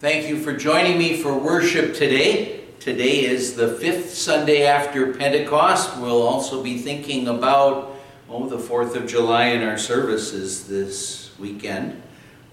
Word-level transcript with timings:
Thank 0.00 0.28
you 0.30 0.38
for 0.38 0.54
joining 0.54 0.96
me 0.96 1.18
for 1.18 1.36
worship 1.36 1.92
today. 1.92 2.64
Today 2.78 3.26
is 3.26 3.54
the 3.54 3.68
fifth 3.68 4.14
Sunday 4.14 4.64
after 4.64 5.12
Pentecost. 5.12 5.98
We'll 5.98 6.22
also 6.22 6.62
be 6.62 6.78
thinking 6.78 7.28
about, 7.28 7.96
oh, 8.26 8.48
the 8.48 8.56
4th 8.56 8.94
of 8.96 9.06
July 9.06 9.48
in 9.48 9.62
our 9.62 9.76
services 9.76 10.66
this 10.66 11.38
weekend. 11.38 12.00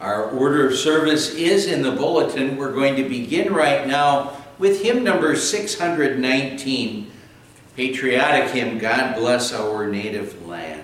Our 0.02 0.30
order 0.32 0.68
of 0.68 0.76
service 0.76 1.36
is 1.36 1.68
in 1.68 1.84
the 1.84 1.94
bulletin. 1.94 2.58
We're 2.58 2.74
going 2.74 2.98
to 2.98 3.08
begin 3.08 3.54
right 3.54 3.88
now 3.88 4.44
with 4.60 4.82
hymn 4.82 5.06
number 5.06 5.34
619, 5.38 7.12
patriotic 7.78 8.52
hymn, 8.52 8.78
God 8.78 9.16
Bless 9.16 9.54
Our 9.54 9.88
Native 9.88 10.46
Land. 10.46 10.84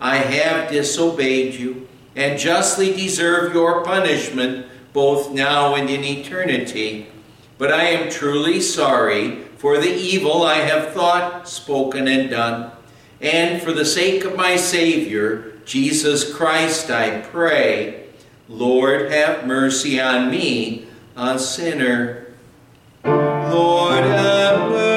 I 0.00 0.16
have 0.16 0.70
disobeyed 0.70 1.54
you 1.54 1.88
and 2.14 2.38
justly 2.38 2.92
deserve 2.94 3.54
your 3.54 3.84
punishment 3.84 4.66
both 4.92 5.30
now 5.30 5.74
and 5.74 5.88
in 5.88 6.04
eternity. 6.04 7.08
But 7.58 7.72
I 7.72 7.84
am 7.84 8.10
truly 8.10 8.60
sorry 8.60 9.44
for 9.56 9.78
the 9.78 9.92
evil 9.92 10.42
I 10.42 10.58
have 10.58 10.92
thought, 10.92 11.48
spoken, 11.48 12.06
and 12.06 12.30
done. 12.30 12.70
And 13.20 13.60
for 13.60 13.72
the 13.72 13.84
sake 13.84 14.24
of 14.24 14.36
my 14.36 14.56
Savior, 14.56 15.52
Jesus 15.64 16.32
Christ, 16.32 16.90
I 16.90 17.20
pray, 17.20 18.06
Lord, 18.48 19.10
have 19.10 19.46
mercy 19.46 20.00
on 20.00 20.30
me, 20.30 20.86
a 21.16 21.38
sinner. 21.38 22.32
Lord, 23.04 24.04
have 24.04 24.70
mercy 24.70 24.87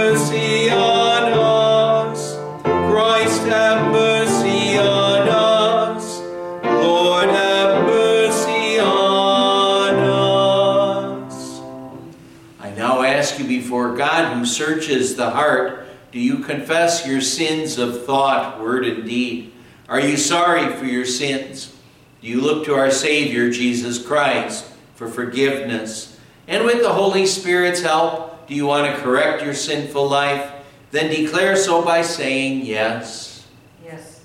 ask 13.31 13.39
you 13.39 13.47
before 13.47 13.95
God, 13.95 14.35
who 14.35 14.45
searches 14.45 15.15
the 15.15 15.29
heart, 15.29 15.87
do 16.11 16.19
you 16.19 16.39
confess 16.39 17.07
your 17.07 17.21
sins 17.21 17.77
of 17.77 18.05
thought, 18.05 18.59
word, 18.59 18.85
and 18.85 19.05
deed? 19.05 19.53
Are 19.87 20.01
you 20.01 20.17
sorry 20.17 20.73
for 20.75 20.83
your 20.83 21.05
sins? 21.05 21.73
Do 22.21 22.27
you 22.27 22.41
look 22.41 22.65
to 22.65 22.73
our 22.73 22.91
Savior, 22.91 23.49
Jesus 23.49 24.05
Christ, 24.05 24.65
for 24.95 25.07
forgiveness? 25.07 26.19
And 26.45 26.65
with 26.65 26.81
the 26.81 26.91
Holy 26.91 27.25
Spirit's 27.25 27.81
help, 27.81 28.47
do 28.47 28.53
you 28.53 28.65
want 28.65 28.93
to 28.93 29.01
correct 29.01 29.43
your 29.43 29.53
sinful 29.53 30.09
life? 30.09 30.51
Then 30.91 31.09
declare 31.09 31.55
so 31.55 31.81
by 31.81 32.01
saying 32.01 32.65
yes. 32.65 33.47
Yes. 33.85 34.19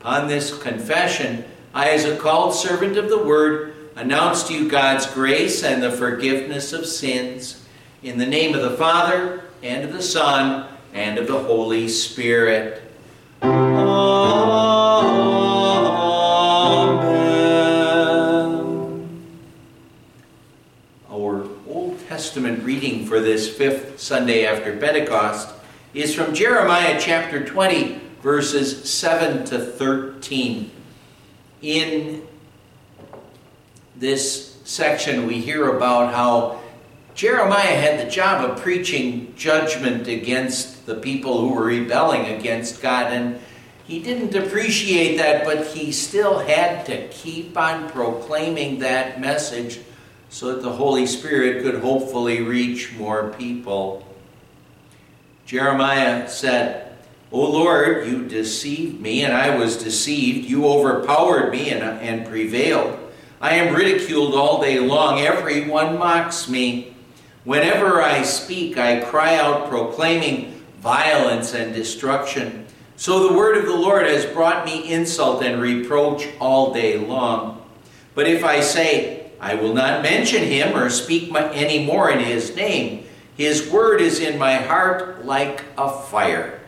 Upon 0.00 0.28
this 0.28 0.56
confession, 0.56 1.44
I, 1.74 1.90
as 1.90 2.04
a 2.04 2.16
called 2.16 2.54
servant 2.54 2.96
of 2.96 3.08
the 3.08 3.18
Word, 3.18 3.74
announce 3.96 4.44
to 4.44 4.54
you 4.54 4.68
God's 4.68 5.06
grace 5.06 5.64
and 5.64 5.82
the 5.82 5.90
forgiveness 5.90 6.72
of 6.72 6.86
sins. 6.86 7.57
In 8.00 8.16
the 8.16 8.26
name 8.26 8.54
of 8.54 8.62
the 8.62 8.76
Father, 8.76 9.42
and 9.60 9.84
of 9.84 9.92
the 9.92 10.00
Son, 10.00 10.68
and 10.94 11.18
of 11.18 11.26
the 11.26 11.40
Holy 11.40 11.88
Spirit. 11.88 12.80
Amen. 13.42 13.58
Our 21.10 21.48
Old 21.66 21.98
Testament 22.06 22.62
reading 22.62 23.04
for 23.04 23.18
this 23.18 23.52
fifth 23.52 23.98
Sunday 23.98 24.46
after 24.46 24.76
Pentecost 24.76 25.52
is 25.92 26.14
from 26.14 26.34
Jeremiah 26.34 27.00
chapter 27.00 27.44
20, 27.44 28.00
verses 28.22 28.88
7 28.88 29.44
to 29.46 29.58
13. 29.58 30.70
In 31.62 32.22
this 33.96 34.60
section, 34.62 35.26
we 35.26 35.40
hear 35.40 35.76
about 35.76 36.14
how 36.14 36.60
Jeremiah 37.18 37.74
had 37.74 37.98
the 37.98 38.08
job 38.08 38.48
of 38.48 38.62
preaching 38.62 39.34
judgment 39.34 40.06
against 40.06 40.86
the 40.86 40.94
people 40.94 41.40
who 41.40 41.52
were 41.52 41.64
rebelling 41.64 42.26
against 42.26 42.80
God, 42.80 43.12
and 43.12 43.40
he 43.88 43.98
didn't 43.98 44.36
appreciate 44.36 45.16
that, 45.16 45.44
but 45.44 45.66
he 45.66 45.90
still 45.90 46.38
had 46.38 46.86
to 46.86 47.08
keep 47.08 47.58
on 47.58 47.90
proclaiming 47.90 48.78
that 48.78 49.20
message 49.20 49.80
so 50.28 50.54
that 50.54 50.62
the 50.62 50.70
Holy 50.70 51.06
Spirit 51.06 51.64
could 51.64 51.80
hopefully 51.80 52.40
reach 52.40 52.92
more 52.92 53.34
people. 53.36 54.06
Jeremiah 55.44 56.28
said, 56.28 56.96
O 57.32 57.50
Lord, 57.50 58.06
you 58.06 58.28
deceived 58.28 59.00
me, 59.00 59.24
and 59.24 59.32
I 59.32 59.56
was 59.56 59.82
deceived. 59.82 60.48
You 60.48 60.68
overpowered 60.68 61.50
me 61.50 61.70
and, 61.70 61.82
and 61.82 62.28
prevailed. 62.28 62.96
I 63.40 63.56
am 63.56 63.74
ridiculed 63.74 64.36
all 64.36 64.62
day 64.62 64.78
long. 64.78 65.18
Everyone 65.18 65.98
mocks 65.98 66.48
me. 66.48 66.94
Whenever 67.44 68.02
I 68.02 68.22
speak, 68.22 68.76
I 68.76 69.00
cry 69.00 69.36
out 69.36 69.68
proclaiming 69.68 70.62
violence 70.80 71.54
and 71.54 71.74
destruction. 71.74 72.66
So 72.96 73.28
the 73.28 73.36
word 73.36 73.56
of 73.56 73.66
the 73.66 73.76
Lord 73.76 74.06
has 74.06 74.26
brought 74.26 74.64
me 74.64 74.92
insult 74.92 75.42
and 75.44 75.60
reproach 75.60 76.26
all 76.40 76.74
day 76.74 76.98
long. 76.98 77.62
But 78.14 78.26
if 78.26 78.44
I 78.44 78.60
say, 78.60 79.30
I 79.40 79.54
will 79.54 79.72
not 79.72 80.02
mention 80.02 80.42
him 80.42 80.76
or 80.76 80.90
speak 80.90 81.32
any 81.34 81.84
more 81.86 82.10
in 82.10 82.18
his 82.18 82.56
name, 82.56 83.06
his 83.36 83.70
word 83.70 84.00
is 84.00 84.18
in 84.18 84.36
my 84.36 84.54
heart 84.54 85.24
like 85.24 85.62
a 85.76 85.90
fire. 85.90 86.60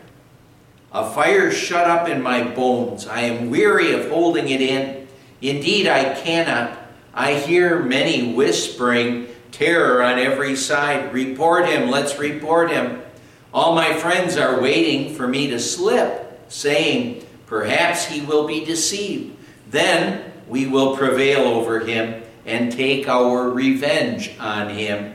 A 0.92 1.10
fire 1.10 1.50
shut 1.50 1.90
up 1.90 2.08
in 2.08 2.22
my 2.22 2.42
bones. 2.44 3.06
I 3.08 3.22
am 3.22 3.50
weary 3.50 3.92
of 3.92 4.08
holding 4.08 4.48
it 4.48 4.60
in. 4.60 5.08
Indeed, 5.42 5.88
I 5.88 6.14
cannot. 6.14 6.78
I 7.12 7.34
hear 7.34 7.82
many 7.82 8.32
whispering 8.34 9.26
terror 9.52 10.02
on 10.02 10.18
every 10.18 10.56
side. 10.56 11.12
Report 11.12 11.66
him, 11.66 11.90
let's 11.90 12.18
report 12.18 12.70
him. 12.70 13.02
All 13.52 13.74
my 13.74 13.94
friends 13.94 14.36
are 14.36 14.60
waiting 14.60 15.14
for 15.14 15.26
me 15.26 15.48
to 15.48 15.58
slip, 15.58 16.44
saying, 16.48 17.26
Perhaps 17.46 18.06
he 18.06 18.20
will 18.20 18.46
be 18.46 18.64
deceived. 18.64 19.36
Then 19.70 20.32
we 20.48 20.66
will 20.66 20.96
prevail 20.96 21.40
over 21.40 21.80
him 21.80 22.22
and 22.46 22.70
take 22.70 23.08
our 23.08 23.50
revenge 23.50 24.36
on 24.38 24.68
him. 24.68 25.14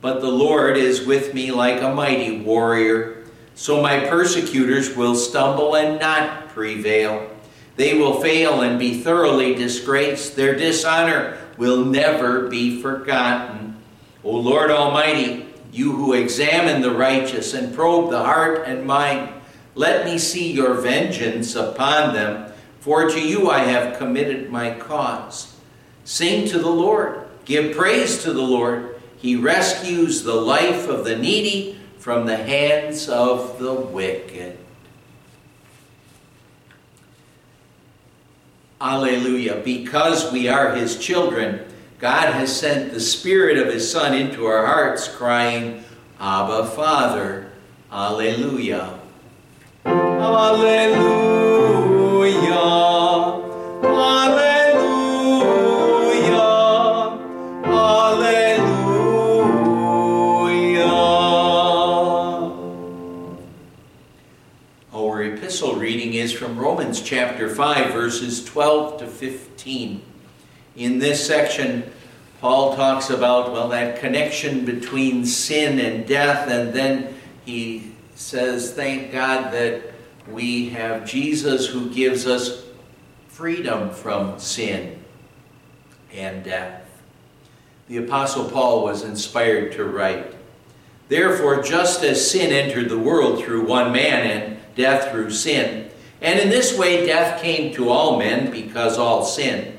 But 0.00 0.20
the 0.20 0.30
Lord 0.30 0.76
is 0.76 1.04
with 1.04 1.34
me 1.34 1.50
like 1.50 1.82
a 1.82 1.94
mighty 1.94 2.40
warrior. 2.40 3.24
So 3.54 3.82
my 3.82 4.06
persecutors 4.06 4.96
will 4.96 5.14
stumble 5.14 5.76
and 5.76 6.00
not 6.00 6.48
prevail. 6.50 7.28
They 7.76 7.98
will 7.98 8.20
fail 8.20 8.62
and 8.62 8.78
be 8.78 9.02
thoroughly 9.02 9.54
disgraced. 9.54 10.36
Their 10.36 10.54
dishonor 10.54 11.38
will 11.60 11.84
never 11.84 12.48
be 12.48 12.80
forgotten. 12.80 13.76
O 14.24 14.30
Lord 14.30 14.70
Almighty, 14.70 15.44
you 15.70 15.92
who 15.92 16.14
examine 16.14 16.80
the 16.80 16.90
righteous 16.90 17.52
and 17.52 17.74
probe 17.74 18.10
the 18.10 18.24
heart 18.24 18.66
and 18.66 18.86
mind, 18.86 19.30
let 19.74 20.06
me 20.06 20.16
see 20.16 20.50
your 20.50 20.72
vengeance 20.72 21.54
upon 21.54 22.14
them, 22.14 22.50
for 22.80 23.10
to 23.10 23.20
you 23.20 23.50
I 23.50 23.58
have 23.58 23.98
committed 23.98 24.50
my 24.50 24.72
cause. 24.72 25.54
Sing 26.02 26.48
to 26.48 26.58
the 26.58 26.70
Lord, 26.70 27.26
give 27.44 27.76
praise 27.76 28.22
to 28.22 28.32
the 28.32 28.40
Lord. 28.40 28.98
He 29.18 29.36
rescues 29.36 30.22
the 30.22 30.34
life 30.34 30.88
of 30.88 31.04
the 31.04 31.18
needy 31.18 31.78
from 31.98 32.24
the 32.24 32.38
hands 32.38 33.06
of 33.06 33.58
the 33.58 33.74
wicked. 33.74 34.56
Alleluia. 38.80 39.56
Because 39.64 40.32
we 40.32 40.48
are 40.48 40.74
his 40.74 40.98
children, 40.98 41.60
God 41.98 42.32
has 42.32 42.54
sent 42.54 42.92
the 42.92 43.00
Spirit 43.00 43.58
of 43.58 43.66
his 43.72 43.90
Son 43.90 44.14
into 44.14 44.46
our 44.46 44.64
hearts, 44.66 45.08
crying, 45.08 45.84
Abba, 46.18 46.66
Father. 46.70 47.50
Alleluia. 47.92 48.98
Alleluia. 49.84 51.10
From 66.40 66.56
Romans 66.56 67.02
chapter 67.02 67.54
5, 67.54 67.92
verses 67.92 68.42
12 68.46 69.00
to 69.00 69.06
15. 69.06 70.00
In 70.74 70.98
this 70.98 71.26
section, 71.26 71.92
Paul 72.40 72.74
talks 72.76 73.10
about, 73.10 73.52
well, 73.52 73.68
that 73.68 74.00
connection 74.00 74.64
between 74.64 75.26
sin 75.26 75.78
and 75.78 76.08
death, 76.08 76.48
and 76.48 76.72
then 76.72 77.14
he 77.44 77.92
says, 78.14 78.72
thank 78.72 79.12
God 79.12 79.52
that 79.52 79.82
we 80.30 80.70
have 80.70 81.04
Jesus 81.04 81.66
who 81.66 81.90
gives 81.90 82.26
us 82.26 82.64
freedom 83.28 83.90
from 83.90 84.38
sin 84.38 84.98
and 86.10 86.42
death. 86.42 86.88
The 87.88 87.98
Apostle 87.98 88.48
Paul 88.48 88.82
was 88.82 89.02
inspired 89.02 89.72
to 89.72 89.84
write, 89.84 90.34
Therefore, 91.08 91.62
just 91.62 92.02
as 92.02 92.30
sin 92.30 92.50
entered 92.50 92.88
the 92.88 92.98
world 92.98 93.44
through 93.44 93.66
one 93.66 93.92
man 93.92 94.26
and 94.26 94.58
death 94.74 95.10
through 95.10 95.32
sin, 95.32 95.89
and 96.20 96.38
in 96.38 96.50
this 96.50 96.76
way 96.76 97.06
death 97.06 97.42
came 97.42 97.72
to 97.74 97.88
all 97.88 98.18
men 98.18 98.50
because 98.50 98.98
all 98.98 99.24
sin. 99.24 99.78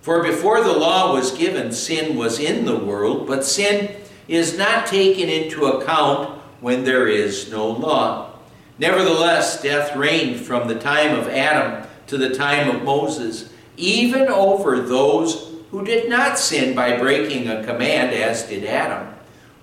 For 0.00 0.22
before 0.22 0.62
the 0.62 0.72
law 0.72 1.14
was 1.14 1.36
given, 1.36 1.72
sin 1.72 2.16
was 2.16 2.38
in 2.38 2.64
the 2.64 2.76
world, 2.76 3.26
but 3.26 3.44
sin 3.44 3.96
is 4.28 4.56
not 4.56 4.86
taken 4.86 5.28
into 5.28 5.66
account 5.66 6.38
when 6.60 6.84
there 6.84 7.08
is 7.08 7.50
no 7.50 7.68
law. 7.68 8.30
Nevertheless, 8.78 9.62
death 9.62 9.94
reigned 9.94 10.40
from 10.40 10.66
the 10.66 10.78
time 10.78 11.18
of 11.18 11.28
Adam 11.28 11.86
to 12.06 12.18
the 12.18 12.34
time 12.34 12.74
of 12.74 12.82
Moses, 12.82 13.50
even 13.76 14.28
over 14.28 14.80
those 14.80 15.52
who 15.70 15.84
did 15.84 16.08
not 16.08 16.38
sin 16.38 16.74
by 16.74 16.96
breaking 16.96 17.48
a 17.48 17.64
command, 17.64 18.14
as 18.14 18.44
did 18.44 18.64
Adam, 18.64 19.12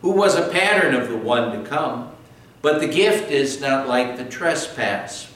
who 0.01 0.11
was 0.11 0.35
a 0.35 0.49
pattern 0.49 0.93
of 0.93 1.09
the 1.09 1.17
one 1.17 1.51
to 1.51 1.69
come. 1.69 2.11
But 2.61 2.79
the 2.79 2.87
gift 2.87 3.31
is 3.31 3.61
not 3.61 3.87
like 3.87 4.17
the 4.17 4.25
trespass. 4.25 5.30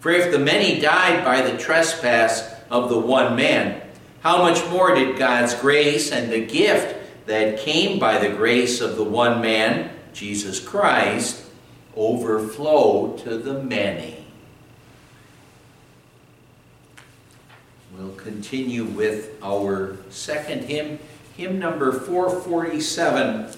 For 0.00 0.10
if 0.10 0.30
the 0.30 0.38
many 0.38 0.80
died 0.80 1.24
by 1.24 1.42
the 1.42 1.58
trespass 1.58 2.54
of 2.70 2.88
the 2.88 2.98
one 2.98 3.34
man, 3.34 3.82
how 4.20 4.42
much 4.42 4.66
more 4.68 4.94
did 4.94 5.18
God's 5.18 5.54
grace 5.54 6.12
and 6.12 6.30
the 6.30 6.44
gift 6.44 6.96
that 7.26 7.58
came 7.58 7.98
by 7.98 8.18
the 8.18 8.34
grace 8.34 8.80
of 8.80 8.96
the 8.96 9.04
one 9.04 9.40
man, 9.40 9.90
Jesus 10.12 10.60
Christ, 10.60 11.44
overflow 11.96 13.16
to 13.18 13.38
the 13.38 13.62
many? 13.62 14.24
We'll 17.96 18.14
continue 18.14 18.84
with 18.84 19.36
our 19.42 19.96
second 20.10 20.64
hymn, 20.64 21.00
hymn 21.36 21.58
number 21.58 21.92
447, 21.92 23.48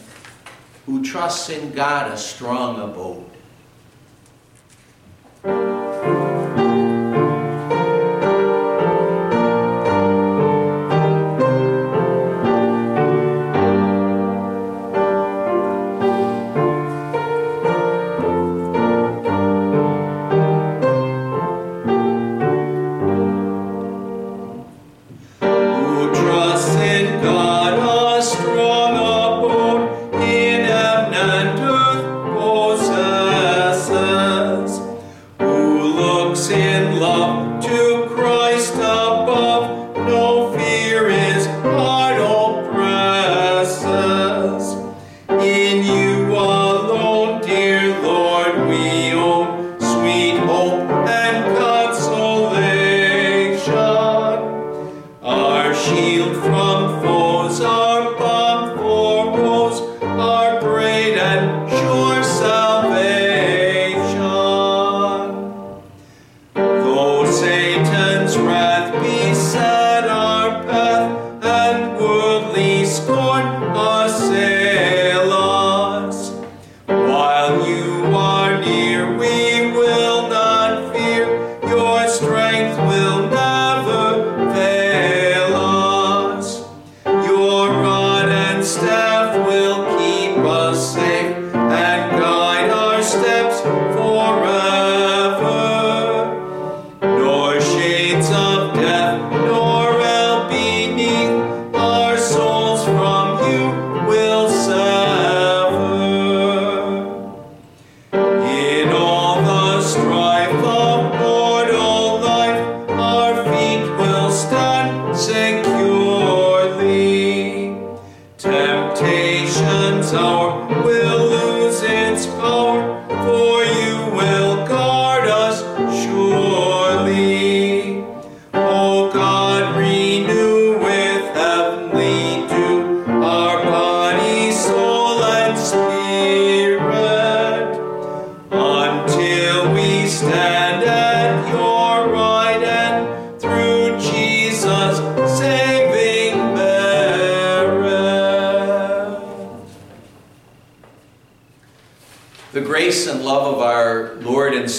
Who 0.86 1.04
Trusts 1.04 1.50
in 1.50 1.72
God 1.72 2.10
a 2.10 2.16
Strong 2.16 2.80
Abode. 2.80 3.30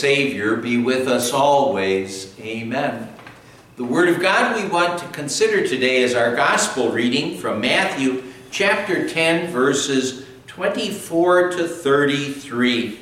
Savior 0.01 0.55
be 0.55 0.77
with 0.77 1.07
us 1.07 1.31
always. 1.31 2.33
Amen. 2.39 3.07
The 3.77 3.83
Word 3.83 4.09
of 4.09 4.19
God 4.19 4.55
we 4.55 4.67
want 4.67 4.97
to 4.97 5.07
consider 5.09 5.61
today 5.63 6.01
is 6.01 6.15
our 6.15 6.35
Gospel 6.35 6.89
reading 6.89 7.37
from 7.37 7.61
Matthew 7.61 8.23
chapter 8.49 9.07
10, 9.07 9.51
verses 9.51 10.25
24 10.47 11.51
to 11.51 11.67
33. 11.67 12.99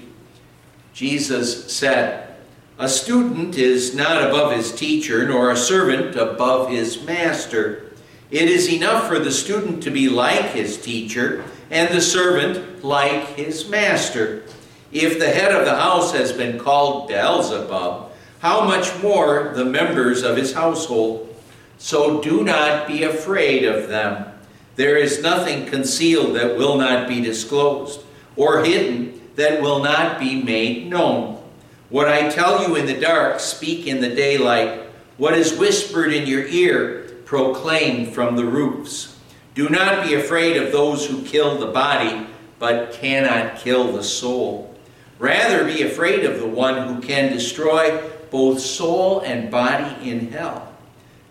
Jesus 0.92 1.72
said, 1.72 2.36
A 2.78 2.90
student 2.90 3.58
is 3.58 3.96
not 3.96 4.22
above 4.22 4.52
his 4.52 4.76
teacher, 4.76 5.26
nor 5.26 5.52
a 5.52 5.56
servant 5.56 6.18
above 6.18 6.70
his 6.70 7.02
master. 7.04 7.94
It 8.30 8.50
is 8.50 8.70
enough 8.70 9.08
for 9.08 9.20
the 9.20 9.32
student 9.32 9.82
to 9.84 9.90
be 9.90 10.10
like 10.10 10.48
his 10.48 10.76
teacher, 10.76 11.46
and 11.72 11.96
the 11.96 12.02
servant 12.02 12.84
like 12.84 13.38
his 13.38 13.70
master. 13.70 14.44
If 14.92 15.20
the 15.20 15.30
head 15.30 15.52
of 15.52 15.66
the 15.66 15.76
house 15.76 16.14
has 16.14 16.34
been 16.34 16.58
called 16.58 17.08
Beelzebub, 17.08 18.12
how 18.40 18.66
much 18.66 19.02
more 19.04 19.52
the 19.54 19.66
members 19.66 20.24
of 20.24 20.36
his 20.36 20.54
household? 20.54 21.26
So 21.78 22.22
do 22.22 22.44
not 22.44 22.88
be 22.88 23.04
afraid 23.04 23.66
of 23.66 23.88
them. 23.88 24.26
There 24.76 24.98
is 24.98 25.22
nothing 25.22 25.68
concealed 25.68 26.36
that 26.36 26.58
will 26.58 26.78
not 26.78 27.08
be 27.08 27.22
disclosed, 27.22 28.02
or 28.36 28.64
hidden 28.64 29.22
that 29.36 29.62
will 29.62 29.84
not 29.84 30.20
be 30.20 30.42
made 30.42 30.90
known. 30.90 31.42
What 31.90 32.08
I 32.08 32.30
tell 32.30 32.68
you 32.68 32.76
in 32.76 32.86
the 32.86 33.00
dark, 33.00 33.40
speak 33.40 33.88
in 33.88 34.02
the 34.02 34.16
daylight. 34.16 34.82
What 35.18 35.38
is 35.38 35.58
whispered 35.58 36.14
in 36.14 36.28
your 36.28 36.46
ear, 36.46 37.12
proclaim 37.26 38.12
from 38.12 38.36
the 38.36 38.46
roofs. 38.46 39.18
Do 39.54 39.70
not 39.70 40.06
be 40.06 40.14
afraid 40.14 40.58
of 40.58 40.72
those 40.72 41.06
who 41.06 41.22
kill 41.24 41.58
the 41.58 41.68
body, 41.68 42.28
but 42.58 42.94
cannot 42.94 43.58
kill 43.58 43.92
the 43.92 44.04
soul. 44.04 44.76
Rather, 45.20 45.66
be 45.66 45.84
afraid 45.84 46.24
of 46.24 46.40
the 46.40 46.48
one 46.48 46.88
who 46.88 47.02
can 47.02 47.32
destroy 47.32 48.02
both 48.32 48.60
soul 48.60 49.20
and 49.20 49.52
body 49.52 50.10
in 50.10 50.32
hell. 50.32 50.74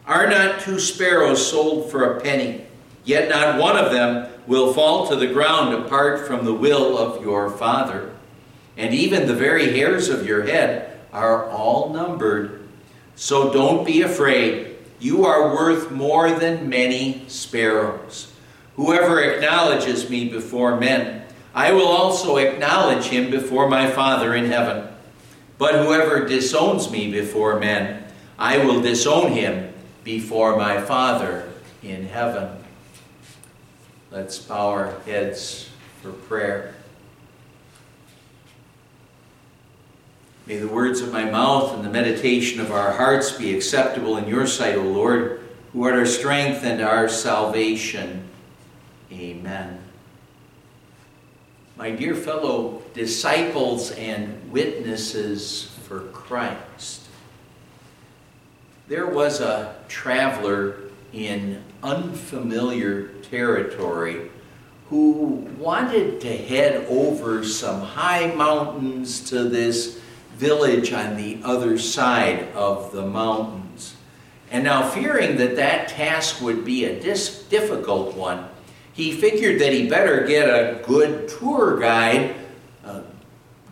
Are 0.06 0.28
not 0.28 0.60
two 0.60 0.78
sparrows 0.78 1.50
sold 1.50 1.90
for 1.90 2.04
a 2.04 2.20
penny? 2.20 2.64
Yet 3.04 3.30
not 3.30 3.58
one 3.58 3.76
of 3.76 3.90
them 3.90 4.30
will 4.46 4.74
fall 4.74 5.06
to 5.08 5.16
the 5.16 5.26
ground 5.26 5.74
apart 5.74 6.26
from 6.26 6.44
the 6.44 6.54
will 6.54 6.98
of 6.98 7.22
your 7.22 7.50
Father. 7.50 8.14
And 8.76 8.94
even 8.94 9.26
the 9.26 9.34
very 9.34 9.72
hairs 9.72 10.08
of 10.08 10.26
your 10.26 10.42
head 10.42 10.98
are 11.12 11.48
all 11.50 11.92
numbered. 11.92 12.68
So 13.16 13.52
don't 13.52 13.84
be 13.84 14.02
afraid. 14.02 14.76
You 15.00 15.24
are 15.24 15.54
worth 15.54 15.90
more 15.90 16.30
than 16.30 16.68
many 16.68 17.24
sparrows. 17.28 18.32
Whoever 18.76 19.20
acknowledges 19.20 20.08
me 20.08 20.28
before 20.28 20.78
men, 20.78 21.24
I 21.58 21.72
will 21.72 21.88
also 21.88 22.36
acknowledge 22.36 23.06
him 23.06 23.32
before 23.32 23.68
my 23.68 23.90
Father 23.90 24.32
in 24.32 24.44
heaven. 24.44 24.86
But 25.58 25.84
whoever 25.84 26.24
disowns 26.24 26.88
me 26.88 27.10
before 27.10 27.58
men, 27.58 28.04
I 28.38 28.58
will 28.58 28.80
disown 28.80 29.32
him 29.32 29.74
before 30.04 30.56
my 30.56 30.80
Father 30.80 31.52
in 31.82 32.06
heaven. 32.06 32.56
Let's 34.12 34.38
bow 34.38 34.68
our 34.68 35.00
heads 35.00 35.68
for 36.00 36.12
prayer. 36.12 36.76
May 40.46 40.58
the 40.58 40.68
words 40.68 41.00
of 41.00 41.12
my 41.12 41.24
mouth 41.24 41.74
and 41.74 41.84
the 41.84 41.90
meditation 41.90 42.60
of 42.60 42.70
our 42.70 42.92
hearts 42.92 43.32
be 43.32 43.52
acceptable 43.52 44.16
in 44.16 44.28
your 44.28 44.46
sight, 44.46 44.76
O 44.76 44.82
Lord, 44.82 45.40
who 45.72 45.82
art 45.82 45.94
our 45.94 46.06
strength 46.06 46.62
and 46.62 46.80
our 46.80 47.08
salvation. 47.08 48.28
Amen 49.10 49.87
my 51.78 51.92
dear 51.92 52.16
fellow 52.16 52.82
disciples 52.92 53.92
and 53.92 54.50
witnesses 54.50 55.70
for 55.84 56.00
Christ, 56.08 57.02
there 58.88 59.06
was 59.06 59.40
a 59.40 59.76
traveler 59.86 60.80
in 61.12 61.62
unfamiliar 61.84 63.08
territory 63.30 64.28
who 64.88 65.46
wanted 65.56 66.20
to 66.20 66.36
head 66.36 66.84
over 66.88 67.44
some 67.44 67.80
high 67.80 68.34
mountains 68.34 69.30
to 69.30 69.44
this 69.44 70.00
village 70.34 70.92
on 70.92 71.16
the 71.16 71.38
other 71.44 71.78
side 71.78 72.48
of 72.54 72.90
the 72.90 73.06
mountains. 73.06 73.94
And 74.50 74.64
now, 74.64 74.88
fearing 74.88 75.36
that 75.36 75.56
that 75.56 75.88
task 75.88 76.40
would 76.40 76.64
be 76.64 76.86
a 76.86 76.98
dis- 76.98 77.44
difficult 77.44 78.16
one, 78.16 78.48
he 78.98 79.12
figured 79.12 79.60
that 79.60 79.72
he 79.72 79.88
better 79.88 80.26
get 80.26 80.48
a 80.48 80.82
good 80.82 81.28
tour 81.28 81.78
guide, 81.78 82.34
a 82.84 83.02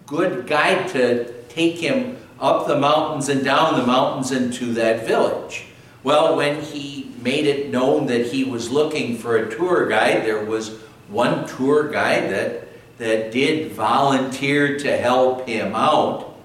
good 0.06 0.46
guide 0.46 0.86
to 0.90 1.42
take 1.48 1.78
him 1.78 2.16
up 2.38 2.68
the 2.68 2.78
mountains 2.78 3.28
and 3.28 3.44
down 3.44 3.76
the 3.76 3.84
mountains 3.84 4.30
into 4.30 4.72
that 4.74 5.04
village. 5.04 5.64
Well, 6.04 6.36
when 6.36 6.62
he 6.62 7.12
made 7.22 7.44
it 7.44 7.70
known 7.70 8.06
that 8.06 8.26
he 8.26 8.44
was 8.44 8.70
looking 8.70 9.16
for 9.16 9.36
a 9.36 9.52
tour 9.52 9.88
guide, 9.88 10.24
there 10.24 10.44
was 10.44 10.76
one 11.08 11.44
tour 11.48 11.90
guide 11.90 12.30
that, 12.30 12.68
that 12.98 13.32
did 13.32 13.72
volunteer 13.72 14.78
to 14.78 14.96
help 14.96 15.48
him 15.48 15.74
out, 15.74 16.36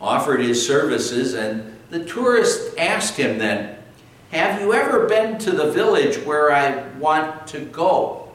offered 0.00 0.40
his 0.40 0.64
services, 0.64 1.34
and 1.34 1.76
the 1.90 2.04
tourist 2.04 2.78
asked 2.78 3.16
him 3.16 3.38
then, 3.38 3.77
have 4.30 4.60
you 4.60 4.74
ever 4.74 5.06
been 5.06 5.38
to 5.38 5.52
the 5.52 5.70
village 5.70 6.18
where 6.24 6.52
I 6.52 6.86
want 6.98 7.46
to 7.48 7.60
go? 7.60 8.30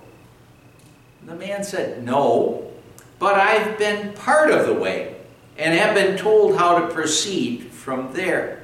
The 1.25 1.35
man 1.35 1.63
said, 1.63 2.03
No, 2.03 2.71
but 3.19 3.35
I've 3.35 3.77
been 3.77 4.13
part 4.13 4.51
of 4.51 4.65
the 4.65 4.73
way 4.73 5.15
and 5.57 5.77
have 5.77 5.95
been 5.95 6.17
told 6.17 6.57
how 6.57 6.79
to 6.79 6.93
proceed 6.93 7.65
from 7.65 8.11
there. 8.13 8.63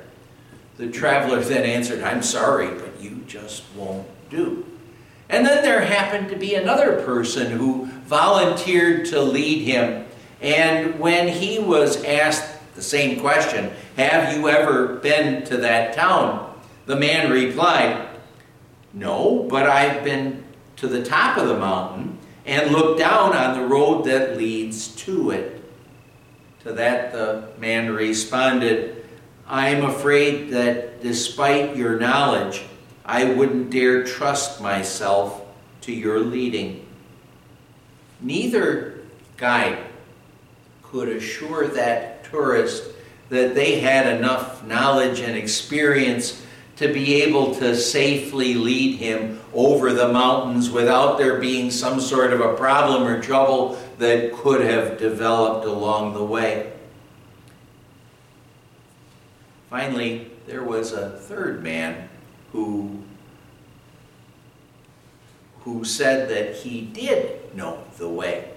The 0.77 0.89
traveler 0.89 1.41
then 1.41 1.63
answered, 1.63 2.03
I'm 2.03 2.23
sorry, 2.23 2.69
but 2.69 2.99
you 2.99 3.23
just 3.27 3.63
won't 3.75 4.07
do. 4.29 4.65
And 5.29 5.45
then 5.45 5.63
there 5.63 5.81
happened 5.81 6.29
to 6.29 6.35
be 6.35 6.55
another 6.55 7.03
person 7.03 7.51
who 7.51 7.85
volunteered 8.05 9.05
to 9.07 9.21
lead 9.21 9.63
him. 9.63 10.05
And 10.41 10.99
when 10.99 11.27
he 11.27 11.59
was 11.59 12.03
asked 12.03 12.55
the 12.75 12.81
same 12.81 13.19
question, 13.19 13.71
Have 13.97 14.35
you 14.35 14.49
ever 14.49 14.95
been 14.95 15.43
to 15.45 15.57
that 15.57 15.93
town? 15.93 16.58
The 16.89 16.95
man 16.95 17.29
replied, 17.29 18.07
No, 18.93 19.45
but 19.47 19.69
I've 19.69 20.03
been 20.03 20.43
to 20.77 20.87
the 20.87 21.03
top 21.03 21.37
of 21.37 21.47
the 21.47 21.55
mountain 21.55 22.17
and 22.47 22.71
looked 22.71 22.97
down 22.97 23.35
on 23.35 23.61
the 23.61 23.67
road 23.67 24.05
that 24.05 24.37
leads 24.37 24.87
to 25.03 25.29
it. 25.29 25.63
To 26.63 26.73
that 26.73 27.11
the 27.11 27.49
man 27.59 27.93
responded, 27.93 29.05
I 29.45 29.69
am 29.69 29.85
afraid 29.85 30.49
that 30.49 30.99
despite 31.03 31.75
your 31.75 31.99
knowledge, 31.99 32.65
I 33.05 33.35
wouldn't 33.35 33.69
dare 33.69 34.03
trust 34.03 34.59
myself 34.59 35.43
to 35.81 35.93
your 35.93 36.19
leading. 36.19 36.87
Neither 38.19 39.01
guide 39.37 39.77
could 40.81 41.09
assure 41.09 41.67
that 41.67 42.23
tourist 42.23 42.83
that 43.29 43.53
they 43.53 43.79
had 43.79 44.07
enough 44.17 44.65
knowledge 44.65 45.19
and 45.19 45.37
experience 45.37 46.47
to 46.79 46.93
be 46.93 47.21
able 47.21 47.53
to 47.53 47.75
safely 47.75 48.53
lead 48.53 48.95
him 48.95 49.37
over 49.53 49.91
the 49.91 50.07
mountains 50.07 50.71
without 50.71 51.17
there 51.17 51.37
being 51.37 51.69
some 51.69 51.99
sort 51.99 52.31
of 52.31 52.39
a 52.39 52.55
problem 52.55 53.03
or 53.03 53.21
trouble 53.21 53.77
that 53.97 54.31
could 54.31 54.61
have 54.61 54.97
developed 54.97 55.65
along 55.65 56.13
the 56.13 56.23
way. 56.23 56.71
Finally, 59.69 60.31
there 60.47 60.63
was 60.63 60.93
a 60.93 61.09
third 61.09 61.61
man 61.61 62.07
who, 62.53 62.97
who 65.59 65.83
said 65.83 66.29
that 66.29 66.55
he 66.55 66.79
did 66.79 67.53
know 67.53 67.83
the 67.97 68.07
way. 68.07 68.49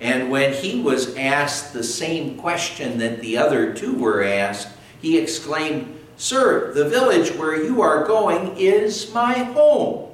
And 0.00 0.30
when 0.30 0.54
he 0.54 0.80
was 0.80 1.14
asked 1.14 1.74
the 1.74 1.84
same 1.84 2.38
question 2.38 2.96
that 3.00 3.20
the 3.20 3.36
other 3.36 3.74
two 3.74 3.94
were 3.94 4.24
asked, 4.24 4.68
he 5.02 5.18
exclaimed, 5.18 5.95
Sir, 6.18 6.72
the 6.72 6.88
village 6.88 7.30
where 7.36 7.62
you 7.62 7.82
are 7.82 8.06
going 8.06 8.56
is 8.56 9.12
my 9.12 9.34
home. 9.34 10.10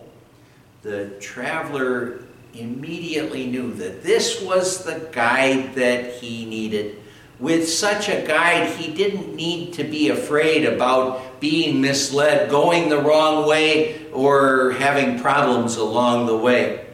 The 0.83 1.11
traveler 1.21 2.25
immediately 2.55 3.47
knew 3.47 3.73
that 3.75 4.03
this 4.03 4.43
was 4.43 4.85
the 4.85 5.09
guide 5.13 5.77
that 5.77 6.15
he 6.15 6.45
needed. 6.45 6.97
With 7.39 7.69
such 7.69 8.09
a 8.09 8.27
guide, 8.27 8.69
he 8.77 8.93
didn't 8.93 9.35
need 9.35 9.75
to 9.75 9.85
be 9.85 10.11
afraid 10.11 10.65
about 10.65 11.41
being 11.41 11.81
misled, 11.81 12.51
going 12.51 12.89
the 12.89 13.01
wrong 13.01 13.49
way, 13.49 14.07
or 14.13 14.73
having 14.73 15.21
problems 15.21 15.77
along 15.77 16.27
the 16.27 16.37
way. 16.37 16.85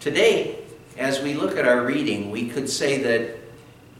Today, 0.00 0.58
as 0.98 1.20
we 1.22 1.32
look 1.34 1.56
at 1.56 1.66
our 1.66 1.84
reading, 1.84 2.30
we 2.30 2.48
could 2.48 2.68
say 2.68 3.02
that 3.02 3.39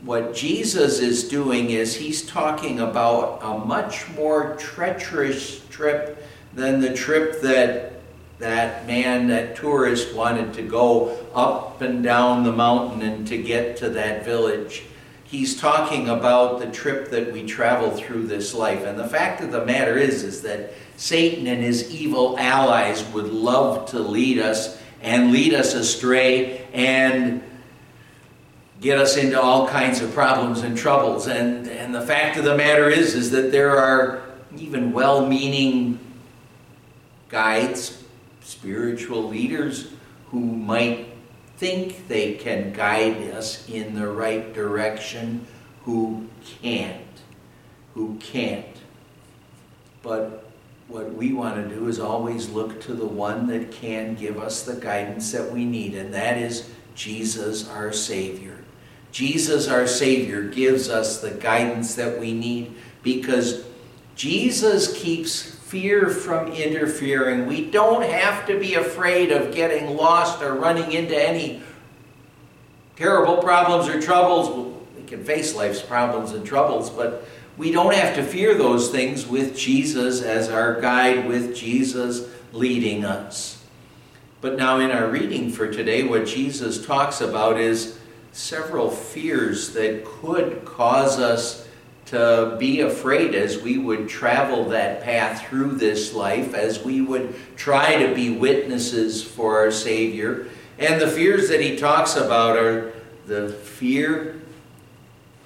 what 0.03 0.35
Jesus 0.35 0.99
is 1.01 1.29
doing 1.29 1.71
is 1.71 1.95
he's 1.95 2.23
talking 2.23 2.81
about 2.81 3.41
a 3.43 3.59
much 3.67 4.09
more 4.11 4.57
treacherous 4.57 5.61
trip 5.69 6.25
than 6.55 6.81
the 6.81 6.95
trip 6.95 7.41
that 7.43 7.91
that 8.39 8.87
man, 8.87 9.29
that 9.29 9.55
tourist, 9.55 10.15
wanted 10.15 10.55
to 10.55 10.63
go 10.63 11.19
up 11.35 11.83
and 11.83 12.03
down 12.03 12.43
the 12.43 12.53
mountain 12.53 13.03
and 13.03 13.27
to 13.27 13.37
get 13.37 13.77
to 13.77 13.91
that 13.91 14.25
village. 14.25 14.83
He's 15.25 15.61
talking 15.61 16.09
about 16.09 16.59
the 16.59 16.71
trip 16.71 17.11
that 17.11 17.33
we 17.33 17.45
travel 17.45 17.91
through 17.91 18.29
this 18.29 18.55
life. 18.55 18.85
And 18.85 18.99
the 18.99 19.07
fact 19.07 19.43
of 19.43 19.53
the 19.53 19.67
matter 19.67 19.99
is, 19.99 20.25
is 20.25 20.41
that 20.43 20.73
Satan 20.97 21.47
and 21.47 21.63
his 21.63 21.95
evil 21.95 22.39
allies 22.39 23.05
would 23.13 23.29
love 23.29 23.91
to 23.91 23.99
lead 23.99 24.39
us 24.39 24.81
and 25.03 25.33
lead 25.33 25.53
us 25.53 25.75
astray 25.75 26.67
and 26.73 27.43
get 28.81 28.99
us 28.99 29.17
into 29.17 29.41
all 29.41 29.69
kinds 29.69 30.01
of 30.01 30.13
problems 30.13 30.63
and 30.63 30.77
troubles. 30.77 31.27
And, 31.27 31.69
and 31.69 31.95
the 31.95 32.01
fact 32.01 32.37
of 32.39 32.45
the 32.45 32.57
matter 32.57 32.89
is, 32.89 33.15
is 33.15 33.31
that 33.31 33.53
there 33.53 33.79
are 33.79 34.23
even 34.57 34.93
well-meaning 34.93 35.99
guides, 37.29 38.03
spiritual 38.41 39.29
leaders 39.29 39.93
who 40.31 40.41
might 40.41 41.09
think 41.59 42.09
they 42.09 42.35
can 42.35 42.73
guide 42.73 43.31
us 43.33 43.69
in 43.69 43.95
the 43.95 44.09
right 44.09 44.55
direction 44.55 45.47
who 45.85 46.27
can't. 46.63 47.05
Who 47.95 48.17
can't. 48.17 48.67
But 50.03 50.51
what 50.89 51.13
we 51.13 51.33
want 51.33 51.57
to 51.57 51.75
do 51.75 51.87
is 51.87 52.01
always 52.01 52.49
look 52.49 52.81
to 52.83 52.95
the 52.95 53.07
one 53.07 53.47
that 53.49 53.71
can 53.71 54.15
give 54.15 54.39
us 54.39 54.63
the 54.63 54.75
guidance 54.75 55.31
that 55.33 55.53
we 55.53 55.65
need, 55.65 55.95
and 55.95 56.15
that 56.15 56.39
is 56.39 56.71
Jesus, 56.95 57.69
our 57.69 57.93
Savior. 57.93 58.60
Jesus, 59.13 59.69
our 59.69 59.87
Savior, 59.87 60.43
gives 60.43 60.89
us 60.89 61.21
the 61.21 61.31
guidance 61.31 61.95
that 61.97 62.19
we 62.21 62.33
need 62.33 62.75
because 63.03 63.65
Jesus 64.15 65.01
keeps 65.01 65.43
fear 65.43 66.11
from 66.11 66.53
interfering. 66.53 67.47
We 67.47 67.71
don't 67.71 68.03
have 68.03 68.47
to 68.47 68.59
be 68.59 68.75
afraid 68.75 69.33
of 69.33 69.55
getting 69.55 69.97
lost 69.97 70.43
or 70.43 70.55
running 70.55 70.93
into 70.93 71.17
any 71.17 71.63
terrible 72.97 73.39
problems 73.39 73.89
or 73.89 74.01
troubles. 74.01 74.75
We 74.97 75.05
can 75.05 75.25
face 75.25 75.55
life's 75.55 75.81
problems 75.81 76.33
and 76.33 76.45
troubles, 76.45 76.91
but 76.91 77.25
we 77.57 77.71
don't 77.71 77.95
have 77.95 78.15
to 78.17 78.23
fear 78.23 78.57
those 78.57 78.91
things 78.91 79.27
with 79.27 79.57
Jesus 79.57 80.23
as 80.23 80.49
our 80.49 80.81
guide, 80.81 81.29
with 81.29 81.55
Jesus 81.55 82.29
leading 82.53 83.05
us. 83.05 83.63
But 84.41 84.57
now, 84.57 84.79
in 84.79 84.91
our 84.91 85.09
reading 85.09 85.51
for 85.51 85.71
today, 85.71 86.03
what 86.03 86.27
Jesus 86.27 86.85
talks 86.85 87.21
about 87.21 87.61
is 87.61 88.00
several 88.33 88.91
fears 88.91 89.73
that 89.75 90.05
could 90.05 90.65
cause 90.65 91.19
us 91.19 91.69
to 92.07 92.57
be 92.59 92.81
afraid 92.81 93.35
as 93.35 93.63
we 93.63 93.79
would 93.79 94.09
travel 94.09 94.71
that 94.71 95.01
path 95.03 95.47
through 95.47 95.73
this 95.73 96.13
life, 96.13 96.55
as 96.55 96.83
we 96.85 97.01
would 97.01 97.35
try 97.57 98.05
to 98.05 98.15
be 98.15 98.31
witnesses 98.31 99.23
for 99.23 99.59
our 99.59 99.71
Savior. 99.71 100.49
And 100.79 101.01
the 101.01 101.07
fears 101.07 101.49
that 101.51 101.61
he 101.61 101.77
talks 101.77 102.17
about 102.17 102.57
are 102.57 102.93
the 103.27 103.51
fear, 103.51 104.41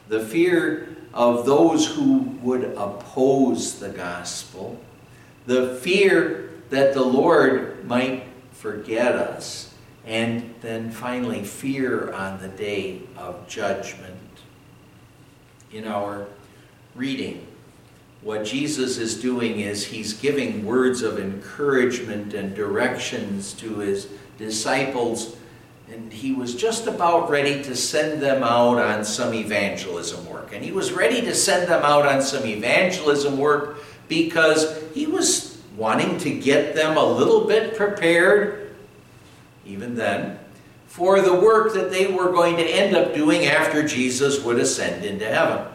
the 0.08 0.24
fear 0.24 0.96
of 1.12 1.44
those 1.44 1.86
who 1.86 2.18
would 2.40 2.64
oppose 2.76 3.78
the 3.78 3.90
gospel, 3.90 4.80
the 5.44 5.74
fear 5.76 6.50
that 6.70 6.94
the 6.94 7.04
Lord 7.04 7.84
might 7.84 8.24
forget 8.52 9.14
us, 9.14 9.73
and 10.06 10.54
then 10.60 10.90
finally, 10.90 11.42
fear 11.42 12.12
on 12.12 12.40
the 12.40 12.48
day 12.48 13.00
of 13.16 13.48
judgment. 13.48 14.14
In 15.72 15.86
our 15.86 16.26
reading, 16.94 17.46
what 18.20 18.44
Jesus 18.44 18.98
is 18.98 19.20
doing 19.20 19.60
is 19.60 19.84
he's 19.84 20.12
giving 20.14 20.64
words 20.64 21.02
of 21.02 21.18
encouragement 21.18 22.34
and 22.34 22.54
directions 22.54 23.54
to 23.54 23.78
his 23.78 24.08
disciples, 24.38 25.36
and 25.90 26.12
he 26.12 26.32
was 26.32 26.54
just 26.54 26.86
about 26.86 27.30
ready 27.30 27.62
to 27.62 27.74
send 27.74 28.22
them 28.22 28.42
out 28.42 28.78
on 28.78 29.04
some 29.04 29.34
evangelism 29.34 30.26
work. 30.26 30.54
And 30.54 30.64
he 30.64 30.72
was 30.72 30.92
ready 30.92 31.20
to 31.22 31.34
send 31.34 31.68
them 31.68 31.82
out 31.82 32.06
on 32.06 32.22
some 32.22 32.46
evangelism 32.46 33.38
work 33.38 33.82
because 34.08 34.82
he 34.94 35.06
was 35.06 35.62
wanting 35.76 36.18
to 36.18 36.30
get 36.30 36.74
them 36.74 36.96
a 36.96 37.04
little 37.04 37.46
bit 37.46 37.76
prepared 37.76 38.63
even 39.66 39.94
then, 39.94 40.38
for 40.86 41.20
the 41.20 41.34
work 41.34 41.74
that 41.74 41.90
they 41.90 42.06
were 42.06 42.30
going 42.30 42.56
to 42.56 42.64
end 42.64 42.96
up 42.96 43.14
doing 43.14 43.46
after 43.46 43.86
Jesus 43.86 44.42
would 44.44 44.58
ascend 44.58 45.04
into 45.04 45.26
heaven. 45.26 45.66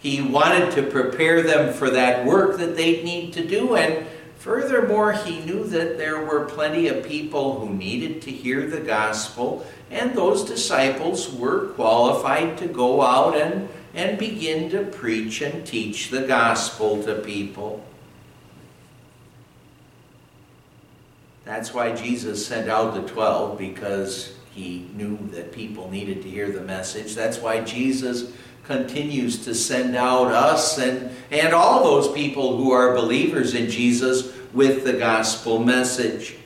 He 0.00 0.20
wanted 0.22 0.72
to 0.72 0.82
prepare 0.82 1.42
them 1.42 1.72
for 1.72 1.90
that 1.90 2.24
work 2.24 2.58
that 2.58 2.76
they'd 2.76 3.04
need 3.04 3.32
to 3.32 3.46
do, 3.46 3.74
and 3.74 4.06
furthermore, 4.36 5.12
he 5.12 5.40
knew 5.40 5.64
that 5.64 5.98
there 5.98 6.24
were 6.24 6.44
plenty 6.44 6.88
of 6.88 7.04
people 7.04 7.58
who 7.58 7.74
needed 7.74 8.22
to 8.22 8.30
hear 8.30 8.68
the 8.68 8.80
gospel, 8.80 9.66
and 9.90 10.14
those 10.14 10.44
disciples 10.44 11.32
were 11.32 11.68
qualified 11.68 12.58
to 12.58 12.68
go 12.68 13.02
out 13.02 13.36
and, 13.36 13.68
and 13.94 14.18
begin 14.18 14.70
to 14.70 14.84
preach 14.84 15.40
and 15.40 15.66
teach 15.66 16.10
the 16.10 16.22
gospel 16.22 17.02
to 17.02 17.16
people. 17.16 17.84
That's 21.48 21.72
why 21.72 21.92
Jesus 21.92 22.46
sent 22.46 22.68
out 22.68 22.92
the 22.92 23.08
12 23.08 23.56
because 23.56 24.34
he 24.50 24.86
knew 24.94 25.16
that 25.30 25.50
people 25.50 25.90
needed 25.90 26.20
to 26.20 26.28
hear 26.28 26.52
the 26.52 26.60
message. 26.60 27.14
That's 27.14 27.38
why 27.38 27.62
Jesus 27.62 28.30
continues 28.64 29.46
to 29.46 29.54
send 29.54 29.96
out 29.96 30.30
us 30.30 30.76
and, 30.76 31.10
and 31.30 31.54
all 31.54 31.82
those 31.82 32.12
people 32.12 32.58
who 32.58 32.70
are 32.72 32.94
believers 32.94 33.54
in 33.54 33.70
Jesus 33.70 34.30
with 34.52 34.84
the 34.84 34.92
gospel 34.92 35.58
message. 35.58 36.36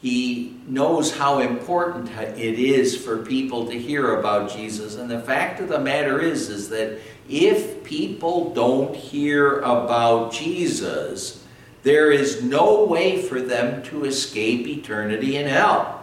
He 0.00 0.60
knows 0.68 1.16
how 1.16 1.40
important 1.40 2.08
it 2.16 2.60
is 2.60 2.96
for 2.96 3.24
people 3.24 3.66
to 3.66 3.76
hear 3.76 4.20
about 4.20 4.52
Jesus. 4.52 4.94
And 4.94 5.10
the 5.10 5.20
fact 5.20 5.58
of 5.58 5.66
the 5.66 5.80
matter 5.80 6.20
is, 6.20 6.48
is 6.48 6.68
that 6.68 7.00
if 7.28 7.82
people 7.82 8.54
don't 8.54 8.94
hear 8.94 9.58
about 9.62 10.32
Jesus, 10.32 11.42
there 11.86 12.10
is 12.10 12.42
no 12.42 12.82
way 12.82 13.22
for 13.22 13.40
them 13.40 13.80
to 13.80 14.04
escape 14.06 14.66
eternity 14.66 15.36
in 15.36 15.46
hell. 15.46 16.02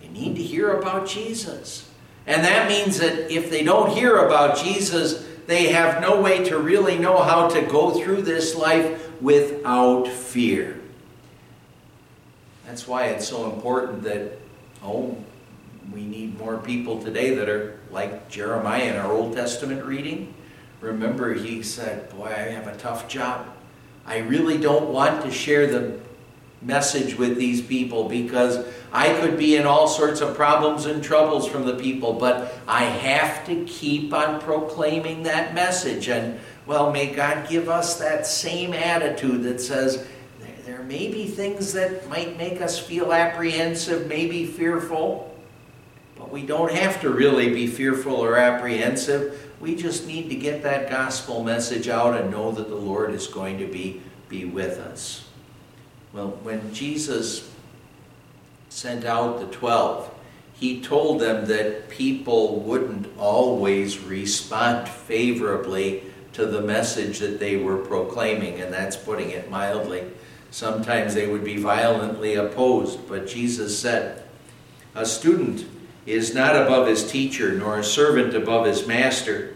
They 0.00 0.08
need 0.08 0.34
to 0.34 0.42
hear 0.42 0.72
about 0.72 1.06
Jesus. 1.06 1.88
And 2.26 2.44
that 2.44 2.68
means 2.68 2.98
that 2.98 3.32
if 3.32 3.50
they 3.50 3.62
don't 3.62 3.90
hear 3.90 4.16
about 4.16 4.58
Jesus, 4.58 5.24
they 5.46 5.68
have 5.68 6.02
no 6.02 6.20
way 6.20 6.42
to 6.46 6.58
really 6.58 6.98
know 6.98 7.22
how 7.22 7.48
to 7.50 7.62
go 7.62 8.02
through 8.02 8.22
this 8.22 8.56
life 8.56 9.08
without 9.22 10.08
fear. 10.08 10.80
That's 12.66 12.88
why 12.88 13.10
it's 13.10 13.28
so 13.28 13.52
important 13.52 14.02
that, 14.02 14.40
oh, 14.82 15.16
we 15.92 16.04
need 16.04 16.36
more 16.36 16.58
people 16.58 17.00
today 17.00 17.32
that 17.36 17.48
are 17.48 17.78
like 17.92 18.28
Jeremiah 18.28 18.90
in 18.90 18.96
our 18.96 19.12
Old 19.12 19.36
Testament 19.36 19.84
reading. 19.84 20.34
Remember, 20.80 21.32
he 21.32 21.62
said, 21.62 22.10
Boy, 22.10 22.26
I 22.26 22.50
have 22.50 22.66
a 22.66 22.76
tough 22.76 23.08
job. 23.08 23.54
I 24.08 24.18
really 24.20 24.56
don't 24.56 24.88
want 24.88 25.22
to 25.22 25.30
share 25.30 25.66
the 25.66 26.00
message 26.62 27.16
with 27.16 27.36
these 27.36 27.60
people 27.60 28.08
because 28.08 28.66
I 28.90 29.12
could 29.20 29.38
be 29.38 29.56
in 29.56 29.66
all 29.66 29.86
sorts 29.86 30.22
of 30.22 30.34
problems 30.34 30.86
and 30.86 31.04
troubles 31.04 31.46
from 31.46 31.66
the 31.66 31.76
people, 31.76 32.14
but 32.14 32.58
I 32.66 32.84
have 32.84 33.46
to 33.46 33.64
keep 33.66 34.14
on 34.14 34.40
proclaiming 34.40 35.24
that 35.24 35.54
message. 35.54 36.08
And 36.08 36.40
well, 36.64 36.90
may 36.90 37.14
God 37.14 37.48
give 37.50 37.68
us 37.68 37.98
that 37.98 38.26
same 38.26 38.72
attitude 38.72 39.42
that 39.42 39.60
says, 39.60 40.06
there 40.64 40.82
may 40.82 41.08
be 41.08 41.26
things 41.26 41.74
that 41.74 42.08
might 42.08 42.36
make 42.38 42.62
us 42.62 42.78
feel 42.78 43.12
apprehensive, 43.12 44.06
maybe 44.06 44.46
fearful, 44.46 45.34
but 46.16 46.30
we 46.30 46.42
don't 46.42 46.72
have 46.72 47.00
to 47.02 47.10
really 47.10 47.52
be 47.52 47.66
fearful 47.66 48.16
or 48.16 48.36
apprehensive. 48.36 49.47
We 49.60 49.74
just 49.74 50.06
need 50.06 50.28
to 50.28 50.36
get 50.36 50.62
that 50.62 50.88
gospel 50.88 51.42
message 51.42 51.88
out 51.88 52.20
and 52.20 52.30
know 52.30 52.52
that 52.52 52.68
the 52.68 52.76
Lord 52.76 53.12
is 53.12 53.26
going 53.26 53.58
to 53.58 53.66
be, 53.66 54.00
be 54.28 54.44
with 54.44 54.78
us. 54.78 55.24
Well, 56.12 56.28
when 56.42 56.72
Jesus 56.72 57.50
sent 58.68 59.04
out 59.04 59.40
the 59.40 59.46
12, 59.46 60.14
he 60.54 60.80
told 60.80 61.20
them 61.20 61.46
that 61.46 61.88
people 61.88 62.60
wouldn't 62.60 63.06
always 63.18 63.98
respond 63.98 64.88
favorably 64.88 66.02
to 66.32 66.46
the 66.46 66.60
message 66.60 67.18
that 67.18 67.38
they 67.40 67.56
were 67.56 67.78
proclaiming, 67.78 68.60
and 68.60 68.72
that's 68.72 68.96
putting 68.96 69.30
it 69.30 69.50
mildly. 69.50 70.04
Sometimes 70.50 71.14
they 71.14 71.26
would 71.26 71.44
be 71.44 71.56
violently 71.56 72.34
opposed, 72.34 73.08
but 73.08 73.26
Jesus 73.26 73.78
said, 73.78 74.24
A 74.94 75.04
student 75.04 75.66
is 76.08 76.34
not 76.34 76.56
above 76.56 76.86
his 76.86 77.10
teacher, 77.10 77.52
nor 77.52 77.78
a 77.78 77.84
servant 77.84 78.34
above 78.34 78.64
his 78.66 78.86
master. 78.86 79.54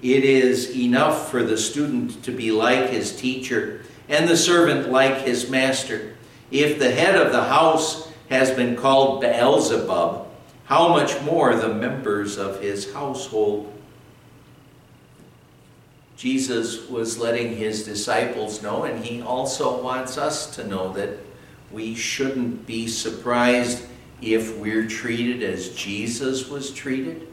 It 0.00 0.24
is 0.24 0.76
enough 0.76 1.28
for 1.30 1.42
the 1.42 1.58
student 1.58 2.22
to 2.22 2.30
be 2.30 2.52
like 2.52 2.90
his 2.90 3.16
teacher, 3.16 3.82
and 4.08 4.28
the 4.28 4.36
servant 4.36 4.90
like 4.90 5.22
his 5.22 5.50
master. 5.50 6.16
If 6.52 6.78
the 6.78 6.92
head 6.92 7.16
of 7.16 7.32
the 7.32 7.44
house 7.44 8.08
has 8.30 8.52
been 8.52 8.76
called 8.76 9.22
Beelzebub, 9.22 10.28
how 10.66 10.88
much 10.88 11.20
more 11.22 11.56
the 11.56 11.74
members 11.74 12.38
of 12.38 12.60
his 12.60 12.92
household? 12.92 13.72
Jesus 16.16 16.88
was 16.88 17.18
letting 17.18 17.56
his 17.56 17.84
disciples 17.84 18.62
know, 18.62 18.84
and 18.84 19.04
he 19.04 19.20
also 19.20 19.82
wants 19.82 20.16
us 20.16 20.54
to 20.56 20.66
know 20.66 20.92
that 20.92 21.18
we 21.72 21.94
shouldn't 21.94 22.66
be 22.66 22.86
surprised 22.86 23.87
if 24.20 24.56
we're 24.56 24.86
treated 24.86 25.42
as 25.42 25.70
Jesus 25.70 26.48
was 26.48 26.72
treated. 26.72 27.28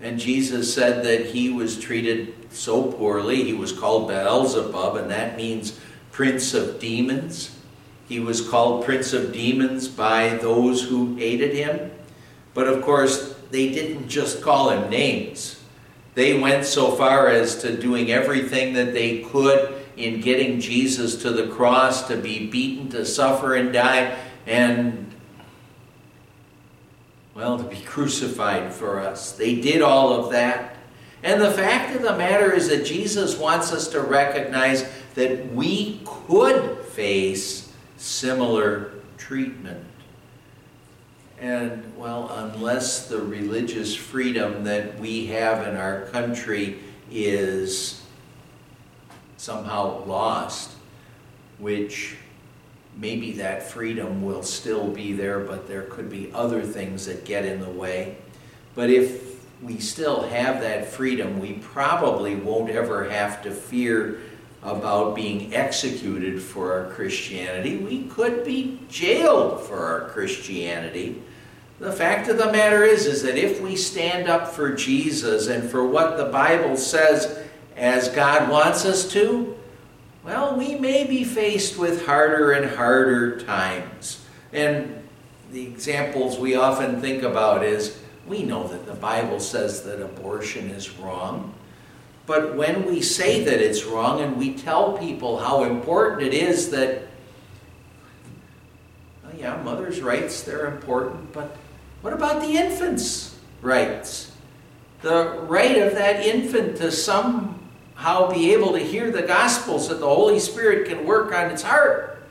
And 0.00 0.18
Jesus 0.18 0.72
said 0.72 1.04
that 1.04 1.26
he 1.26 1.50
was 1.50 1.78
treated 1.78 2.34
so 2.50 2.90
poorly, 2.90 3.44
he 3.44 3.52
was 3.52 3.72
called 3.72 4.08
Beelzebub, 4.08 4.96
and 4.96 5.10
that 5.10 5.36
means 5.36 5.78
prince 6.10 6.54
of 6.54 6.80
demons. 6.80 7.56
He 8.08 8.18
was 8.18 8.48
called 8.48 8.84
prince 8.84 9.12
of 9.12 9.32
demons 9.32 9.88
by 9.88 10.30
those 10.36 10.82
who 10.82 11.16
hated 11.16 11.54
him. 11.54 11.92
But 12.54 12.66
of 12.66 12.82
course, 12.82 13.36
they 13.50 13.70
didn't 13.70 14.08
just 14.08 14.42
call 14.42 14.70
him 14.70 14.90
names. 14.90 15.62
They 16.14 16.38
went 16.38 16.64
so 16.64 16.90
far 16.90 17.28
as 17.28 17.60
to 17.62 17.76
doing 17.76 18.10
everything 18.10 18.72
that 18.74 18.92
they 18.92 19.20
could 19.20 19.74
in 19.96 20.20
getting 20.20 20.60
Jesus 20.60 21.22
to 21.22 21.30
the 21.30 21.48
cross 21.48 22.08
to 22.08 22.16
be 22.16 22.46
beaten, 22.46 22.88
to 22.90 23.04
suffer 23.04 23.54
and 23.54 23.72
die, 23.72 24.18
and, 24.46 25.09
well, 27.40 27.56
to 27.56 27.64
be 27.64 27.80
crucified 27.80 28.70
for 28.70 29.00
us. 29.00 29.32
They 29.32 29.62
did 29.62 29.80
all 29.80 30.12
of 30.12 30.30
that. 30.32 30.76
And 31.22 31.40
the 31.40 31.50
fact 31.50 31.96
of 31.96 32.02
the 32.02 32.14
matter 32.14 32.52
is 32.52 32.68
that 32.68 32.84
Jesus 32.84 33.38
wants 33.38 33.72
us 33.72 33.88
to 33.88 34.02
recognize 34.02 34.86
that 35.14 35.50
we 35.54 36.02
could 36.04 36.80
face 36.84 37.72
similar 37.96 38.92
treatment. 39.16 39.82
And, 41.40 41.96
well, 41.96 42.28
unless 42.28 43.08
the 43.08 43.22
religious 43.22 43.96
freedom 43.96 44.64
that 44.64 44.98
we 44.98 45.24
have 45.28 45.66
in 45.66 45.76
our 45.76 46.02
country 46.08 46.80
is 47.10 48.02
somehow 49.38 50.04
lost, 50.04 50.72
which 51.56 52.16
maybe 52.96 53.32
that 53.32 53.62
freedom 53.62 54.22
will 54.22 54.42
still 54.42 54.88
be 54.88 55.12
there, 55.12 55.40
but 55.40 55.68
there 55.68 55.82
could 55.84 56.10
be 56.10 56.30
other 56.34 56.62
things 56.62 57.06
that 57.06 57.24
get 57.24 57.44
in 57.44 57.60
the 57.60 57.70
way. 57.70 58.16
But 58.74 58.90
if 58.90 59.30
we 59.62 59.78
still 59.78 60.22
have 60.22 60.60
that 60.62 60.86
freedom, 60.86 61.38
we 61.38 61.54
probably 61.54 62.34
won't 62.34 62.70
ever 62.70 63.08
have 63.10 63.42
to 63.42 63.50
fear 63.50 64.20
about 64.62 65.14
being 65.14 65.54
executed 65.54 66.40
for 66.40 66.72
our 66.72 66.92
Christianity. 66.92 67.78
We 67.78 68.04
could 68.04 68.44
be 68.44 68.80
jailed 68.88 69.62
for 69.62 69.78
our 69.78 70.10
Christianity. 70.10 71.22
The 71.78 71.92
fact 71.92 72.28
of 72.28 72.36
the 72.36 72.52
matter 72.52 72.84
is, 72.84 73.06
is 73.06 73.22
that 73.22 73.38
if 73.38 73.60
we 73.62 73.74
stand 73.74 74.28
up 74.28 74.48
for 74.48 74.74
Jesus 74.74 75.48
and 75.48 75.68
for 75.70 75.86
what 75.86 76.18
the 76.18 76.26
Bible 76.26 76.76
says 76.76 77.42
as 77.74 78.08
God 78.08 78.50
wants 78.50 78.84
us 78.84 79.10
to, 79.12 79.56
well, 80.22 80.56
we 80.56 80.74
may 80.74 81.06
be 81.06 81.24
faced 81.24 81.78
with 81.78 82.06
harder 82.06 82.52
and 82.52 82.76
harder 82.76 83.40
times. 83.40 84.24
And 84.52 85.02
the 85.50 85.66
examples 85.66 86.38
we 86.38 86.54
often 86.54 87.00
think 87.00 87.22
about 87.22 87.64
is 87.64 88.00
we 88.26 88.42
know 88.42 88.66
that 88.68 88.86
the 88.86 88.94
Bible 88.94 89.40
says 89.40 89.82
that 89.82 90.02
abortion 90.02 90.70
is 90.70 90.90
wrong. 90.98 91.54
But 92.26 92.54
when 92.54 92.86
we 92.86 93.02
say 93.02 93.42
that 93.44 93.60
it's 93.60 93.84
wrong 93.84 94.20
and 94.20 94.36
we 94.36 94.54
tell 94.54 94.96
people 94.96 95.38
how 95.38 95.64
important 95.64 96.22
it 96.22 96.34
is 96.34 96.70
that, 96.70 97.08
well, 99.24 99.32
yeah, 99.36 99.60
mother's 99.62 100.00
rights, 100.00 100.42
they're 100.42 100.72
important, 100.72 101.32
but 101.32 101.56
what 102.02 102.12
about 102.12 102.40
the 102.40 102.56
infant's 102.56 103.36
rights? 103.62 104.32
The 105.02 105.40
right 105.48 105.78
of 105.78 105.94
that 105.94 106.24
infant 106.24 106.76
to 106.76 106.92
somehow 108.00 108.32
be 108.32 108.52
able 108.52 108.72
to 108.72 108.78
hear 108.78 109.10
the 109.10 109.22
gospel 109.22 109.78
so 109.78 109.94
the 109.94 110.06
Holy 110.06 110.40
Spirit 110.40 110.88
can 110.88 111.04
work 111.04 111.34
on 111.34 111.50
its 111.50 111.62
heart. 111.62 112.22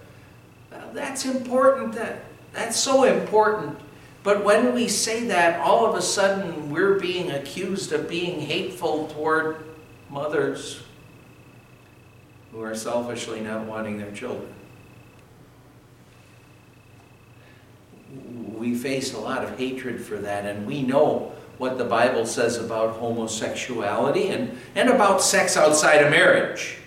Well, 0.72 0.90
that's 0.94 1.26
important. 1.26 1.94
That, 1.94 2.24
that's 2.54 2.78
so 2.78 3.04
important. 3.04 3.80
But 4.24 4.44
when 4.44 4.74
we 4.74 4.88
say 4.88 5.26
that, 5.28 5.60
all 5.60 5.86
of 5.86 5.96
a 5.96 6.02
sudden 6.02 6.72
we're 6.72 7.00
being 7.00 7.32
accused 7.32 7.92
of 7.92 8.10
being 8.10 8.42
hateful 8.42 9.08
toward 9.10 9.64
mothers 10.10 10.82
who 12.52 12.62
are 12.62 12.76
selfishly 12.76 13.42
not 13.42 13.66
wanting 13.66 13.98
their 13.98 14.12
children. 14.12 14.54
we 18.58 18.76
face 18.76 19.14
a 19.14 19.20
lot 19.20 19.44
of 19.44 19.58
hatred 19.58 20.04
for 20.04 20.18
that, 20.18 20.46
and 20.46 20.66
we 20.66 20.82
know 20.82 21.32
what 21.60 21.78
the 21.78 21.86
Bible 21.86 22.26
says 22.26 22.58
about 22.58 22.96
homosexuality 22.96 24.30
and, 24.30 24.58
and 24.76 24.90
about 24.90 25.22
sex 25.22 25.56
outside 25.56 26.02
of 26.04 26.10
marriage. 26.10 26.78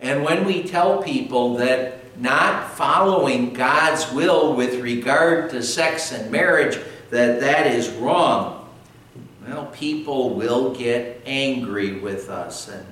And 0.00 0.24
when 0.24 0.44
we 0.44 0.64
tell 0.64 1.02
people 1.02 1.56
that 1.56 2.18
not 2.18 2.70
following 2.72 3.52
God's 3.52 4.10
will 4.10 4.54
with 4.54 4.80
regard 4.80 5.50
to 5.50 5.62
sex 5.62 6.12
and 6.12 6.32
marriage, 6.32 6.78
that 7.10 7.40
that 7.40 7.66
is 7.66 7.90
wrong, 7.90 8.68
well, 9.46 9.66
people 9.66 10.30
will 10.34 10.74
get 10.74 11.22
angry 11.26 12.00
with 12.00 12.30
us. 12.30 12.68
And, 12.68 12.86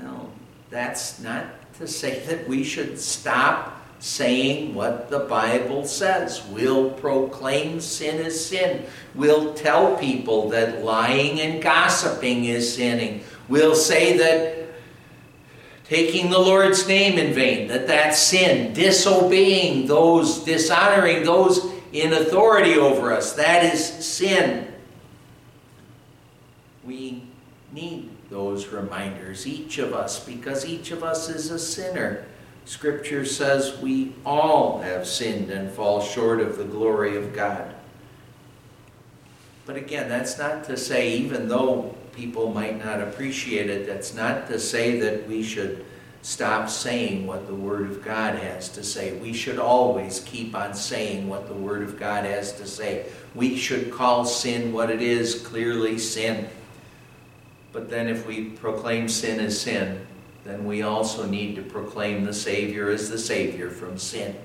well, 0.00 0.30
that's 0.70 1.20
not 1.20 1.44
to 1.74 1.86
say 1.86 2.20
that 2.20 2.48
we 2.48 2.64
should 2.64 2.98
stop 2.98 3.75
saying 3.98 4.74
what 4.74 5.10
the 5.10 5.20
Bible 5.20 5.84
says. 5.84 6.44
We'll 6.50 6.90
proclaim 6.90 7.80
sin 7.80 8.24
is 8.24 8.46
sin. 8.46 8.84
We'll 9.14 9.54
tell 9.54 9.96
people 9.96 10.50
that 10.50 10.84
lying 10.84 11.40
and 11.40 11.62
gossiping 11.62 12.44
is 12.44 12.74
sinning. 12.74 13.24
We'll 13.48 13.74
say 13.74 14.16
that 14.18 14.68
taking 15.84 16.30
the 16.30 16.38
Lord's 16.38 16.86
name 16.86 17.18
in 17.18 17.32
vain, 17.32 17.68
that 17.68 17.86
that's 17.86 18.18
sin. 18.18 18.72
Disobeying 18.72 19.86
those, 19.86 20.44
dishonoring 20.44 21.24
those 21.24 21.64
in 21.92 22.12
authority 22.12 22.74
over 22.74 23.12
us, 23.12 23.32
that 23.34 23.72
is 23.72 23.84
sin. 23.84 24.72
We 26.84 27.22
need 27.72 28.10
those 28.30 28.68
reminders, 28.68 29.46
each 29.46 29.78
of 29.78 29.92
us, 29.92 30.24
because 30.24 30.66
each 30.66 30.90
of 30.90 31.02
us 31.02 31.28
is 31.28 31.50
a 31.50 31.58
sinner. 31.58 32.26
Scripture 32.66 33.24
says 33.24 33.78
we 33.78 34.12
all 34.24 34.80
have 34.80 35.06
sinned 35.06 35.50
and 35.50 35.70
fall 35.70 36.02
short 36.02 36.40
of 36.40 36.58
the 36.58 36.64
glory 36.64 37.16
of 37.16 37.32
God. 37.32 37.72
But 39.64 39.76
again, 39.76 40.08
that's 40.08 40.36
not 40.36 40.64
to 40.64 40.76
say, 40.76 41.16
even 41.16 41.48
though 41.48 41.96
people 42.12 42.52
might 42.52 42.84
not 42.84 43.00
appreciate 43.00 43.70
it, 43.70 43.86
that's 43.86 44.14
not 44.14 44.48
to 44.48 44.58
say 44.58 44.98
that 45.00 45.28
we 45.28 45.44
should 45.44 45.84
stop 46.22 46.68
saying 46.68 47.24
what 47.24 47.46
the 47.46 47.54
Word 47.54 47.88
of 47.88 48.04
God 48.04 48.36
has 48.36 48.68
to 48.70 48.82
say. 48.82 49.16
We 49.18 49.32
should 49.32 49.60
always 49.60 50.20
keep 50.26 50.56
on 50.56 50.74
saying 50.74 51.28
what 51.28 51.46
the 51.46 51.54
Word 51.54 51.84
of 51.84 52.00
God 52.00 52.24
has 52.24 52.52
to 52.54 52.66
say. 52.66 53.06
We 53.36 53.56
should 53.56 53.92
call 53.92 54.24
sin 54.24 54.72
what 54.72 54.90
it 54.90 55.00
is, 55.00 55.40
clearly 55.40 55.98
sin. 55.98 56.48
But 57.72 57.90
then 57.90 58.08
if 58.08 58.26
we 58.26 58.46
proclaim 58.46 59.08
sin 59.08 59.38
as 59.38 59.60
sin, 59.60 60.04
then 60.48 60.64
we 60.64 60.82
also 60.82 61.26
need 61.26 61.56
to 61.56 61.62
proclaim 61.62 62.24
the 62.24 62.34
Savior 62.34 62.90
as 62.90 63.10
the 63.10 63.18
Savior 63.18 63.70
from 63.70 63.98
sin. 63.98 64.36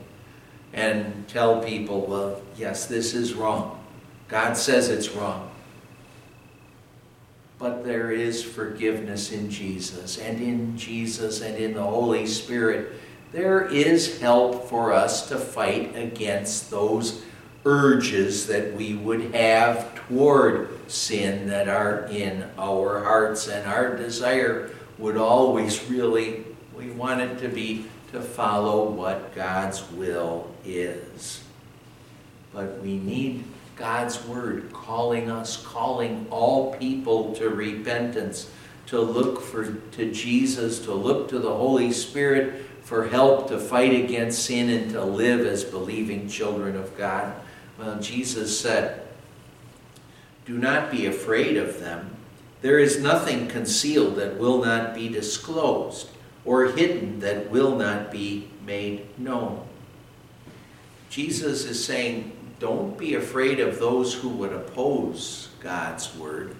And 0.73 1.27
tell 1.27 1.61
people, 1.61 2.05
well, 2.05 2.41
yes, 2.57 2.85
this 2.85 3.13
is 3.13 3.33
wrong. 3.33 3.83
God 4.27 4.55
says 4.55 4.89
it's 4.89 5.09
wrong. 5.09 5.51
But 7.59 7.83
there 7.83 8.11
is 8.11 8.43
forgiveness 8.43 9.31
in 9.31 9.49
Jesus, 9.49 10.17
and 10.17 10.41
in 10.41 10.77
Jesus 10.77 11.41
and 11.41 11.55
in 11.57 11.73
the 11.73 11.83
Holy 11.83 12.25
Spirit, 12.25 12.93
there 13.31 13.65
is 13.65 14.19
help 14.19 14.67
for 14.67 14.91
us 14.91 15.27
to 15.29 15.37
fight 15.37 15.95
against 15.95 16.71
those 16.71 17.23
urges 17.63 18.47
that 18.47 18.73
we 18.73 18.95
would 18.95 19.35
have 19.35 19.93
toward 20.07 20.69
sin 20.89 21.47
that 21.47 21.67
are 21.67 22.05
in 22.05 22.49
our 22.57 23.03
hearts 23.03 23.47
and 23.47 23.67
our 23.67 23.95
desire 23.95 24.71
would 25.01 25.17
always 25.17 25.83
really, 25.89 26.45
we 26.77 26.91
want 26.91 27.21
it 27.21 27.39
to 27.39 27.49
be 27.49 27.85
to 28.11 28.21
follow 28.21 28.89
what 28.89 29.33
God's 29.33 29.89
will 29.91 30.49
is. 30.63 31.43
But 32.53 32.79
we 32.81 32.97
need 32.97 33.43
God's 33.75 34.23
word 34.25 34.71
calling 34.71 35.31
us, 35.31 35.65
calling 35.65 36.27
all 36.29 36.75
people 36.75 37.33
to 37.35 37.49
repentance, 37.49 38.51
to 38.87 39.01
look 39.01 39.41
for 39.41 39.73
to 39.73 40.11
Jesus, 40.11 40.79
to 40.81 40.93
look 40.93 41.29
to 41.29 41.39
the 41.39 41.53
Holy 41.53 41.91
Spirit 41.91 42.65
for 42.83 43.07
help 43.07 43.47
to 43.47 43.57
fight 43.57 43.93
against 43.93 44.43
sin 44.43 44.69
and 44.69 44.91
to 44.91 45.03
live 45.03 45.47
as 45.47 45.63
believing 45.63 46.27
children 46.27 46.75
of 46.75 46.95
God. 46.97 47.33
Well, 47.79 47.99
Jesus 47.99 48.59
said, 48.59 49.07
Do 50.45 50.57
not 50.57 50.91
be 50.91 51.07
afraid 51.07 51.57
of 51.57 51.79
them 51.79 52.17
there 52.61 52.79
is 52.79 53.01
nothing 53.01 53.47
concealed 53.47 54.15
that 54.17 54.37
will 54.37 54.63
not 54.63 54.93
be 54.93 55.09
disclosed, 55.09 56.09
or 56.45 56.65
hidden 56.65 57.19
that 57.19 57.49
will 57.49 57.75
not 57.75 58.11
be 58.11 58.49
made 58.65 59.17
known. 59.19 59.65
Jesus 61.09 61.65
is 61.65 61.83
saying, 61.83 62.31
don't 62.59 62.97
be 62.97 63.15
afraid 63.15 63.59
of 63.59 63.79
those 63.79 64.13
who 64.13 64.29
would 64.29 64.53
oppose 64.53 65.49
God's 65.59 66.15
word. 66.15 66.55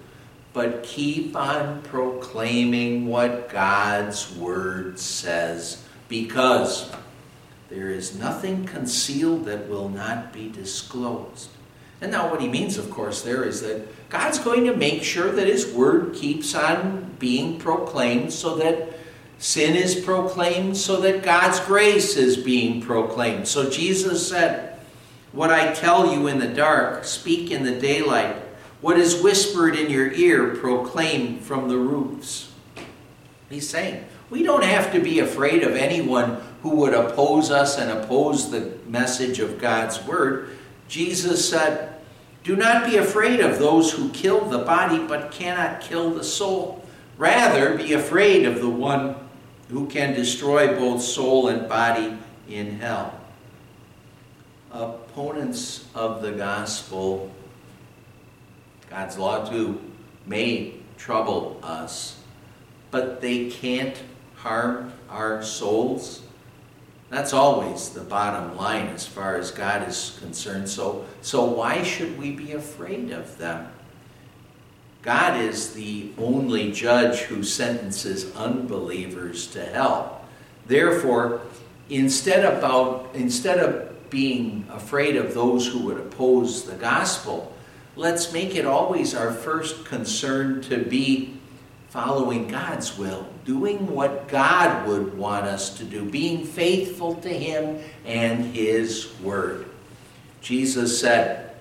but 0.52 0.82
keep 0.82 1.34
on 1.34 1.82
proclaiming 1.82 3.06
what 3.06 3.48
God's 3.48 4.34
Word 4.36 4.98
says, 4.98 5.82
because 6.08 6.92
there 7.70 7.88
is 7.88 8.18
nothing 8.18 8.66
concealed 8.66 9.46
that 9.46 9.68
will 9.68 9.88
not 9.88 10.32
be 10.32 10.50
disclosed. 10.50 11.48
And 12.02 12.10
now, 12.10 12.30
what 12.30 12.40
he 12.40 12.48
means, 12.48 12.76
of 12.76 12.90
course, 12.90 13.22
there 13.22 13.44
is 13.44 13.62
that 13.62 14.01
God's 14.12 14.38
going 14.38 14.66
to 14.66 14.76
make 14.76 15.02
sure 15.02 15.32
that 15.32 15.46
his 15.46 15.72
word 15.72 16.14
keeps 16.14 16.54
on 16.54 17.16
being 17.18 17.58
proclaimed 17.58 18.30
so 18.30 18.56
that 18.56 18.90
sin 19.38 19.74
is 19.74 19.94
proclaimed, 19.94 20.76
so 20.76 21.00
that 21.00 21.22
God's 21.22 21.58
grace 21.60 22.18
is 22.18 22.36
being 22.36 22.82
proclaimed. 22.82 23.48
So 23.48 23.70
Jesus 23.70 24.28
said, 24.28 24.78
What 25.32 25.50
I 25.50 25.72
tell 25.72 26.12
you 26.12 26.26
in 26.26 26.38
the 26.38 26.46
dark, 26.46 27.06
speak 27.06 27.50
in 27.50 27.62
the 27.64 27.80
daylight. 27.80 28.36
What 28.82 28.98
is 28.98 29.22
whispered 29.22 29.76
in 29.76 29.88
your 29.88 30.12
ear, 30.12 30.56
proclaim 30.56 31.38
from 31.38 31.70
the 31.70 31.78
roofs. 31.78 32.52
He's 33.48 33.66
saying, 33.66 34.04
we 34.28 34.42
don't 34.42 34.64
have 34.64 34.92
to 34.92 35.00
be 35.00 35.20
afraid 35.20 35.62
of 35.62 35.74
anyone 35.74 36.42
who 36.62 36.76
would 36.76 36.92
oppose 36.92 37.50
us 37.50 37.78
and 37.78 37.90
oppose 37.90 38.50
the 38.50 38.74
message 38.86 39.38
of 39.40 39.58
God's 39.58 40.04
word. 40.06 40.56
Jesus 40.88 41.48
said, 41.48 42.01
do 42.44 42.56
not 42.56 42.86
be 42.86 42.96
afraid 42.96 43.40
of 43.40 43.58
those 43.58 43.92
who 43.92 44.10
kill 44.10 44.44
the 44.46 44.58
body 44.58 44.98
but 45.06 45.30
cannot 45.30 45.80
kill 45.80 46.10
the 46.10 46.24
soul. 46.24 46.84
Rather, 47.16 47.76
be 47.76 47.92
afraid 47.92 48.46
of 48.46 48.60
the 48.60 48.68
one 48.68 49.14
who 49.68 49.86
can 49.86 50.12
destroy 50.12 50.76
both 50.76 51.02
soul 51.02 51.48
and 51.48 51.68
body 51.68 52.18
in 52.48 52.80
hell. 52.80 53.18
Opponents 54.72 55.86
of 55.94 56.22
the 56.22 56.32
gospel, 56.32 57.30
God's 58.90 59.18
law 59.18 59.48
too, 59.48 59.80
may 60.26 60.74
trouble 60.96 61.60
us, 61.62 62.18
but 62.90 63.20
they 63.20 63.50
can't 63.50 64.02
harm 64.36 64.92
our 65.08 65.42
souls 65.42 66.21
that's 67.12 67.34
always 67.34 67.90
the 67.90 68.00
bottom 68.00 68.56
line 68.56 68.86
as 68.86 69.06
far 69.06 69.36
as 69.36 69.50
God 69.50 69.86
is 69.86 70.16
concerned. 70.20 70.66
So, 70.66 71.04
so 71.20 71.44
why 71.44 71.82
should 71.82 72.18
we 72.18 72.30
be 72.30 72.52
afraid 72.52 73.10
of 73.10 73.36
them? 73.36 73.70
God 75.02 75.38
is 75.38 75.74
the 75.74 76.10
only 76.16 76.72
judge 76.72 77.18
who 77.18 77.42
sentences 77.42 78.34
unbelievers 78.34 79.46
to 79.48 79.62
hell. 79.62 80.24
Therefore, 80.66 81.42
instead 81.90 82.46
about 82.46 83.10
instead 83.12 83.58
of 83.58 84.08
being 84.08 84.66
afraid 84.70 85.16
of 85.16 85.34
those 85.34 85.66
who 85.66 85.80
would 85.80 85.98
oppose 85.98 86.64
the 86.64 86.76
gospel, 86.76 87.52
let's 87.94 88.32
make 88.32 88.54
it 88.54 88.64
always 88.64 89.14
our 89.14 89.34
first 89.34 89.84
concern 89.84 90.62
to 90.62 90.78
be 90.78 91.41
following 91.92 92.48
God's 92.48 92.96
will, 92.96 93.26
doing 93.44 93.86
what 93.86 94.26
God 94.26 94.88
would 94.88 95.14
want 95.14 95.44
us 95.44 95.76
to 95.76 95.84
do, 95.84 96.06
being 96.06 96.42
faithful 96.42 97.16
to 97.16 97.28
Him 97.28 97.80
and 98.06 98.46
His 98.56 99.12
Word. 99.20 99.66
Jesus 100.40 100.98
said, 100.98 101.54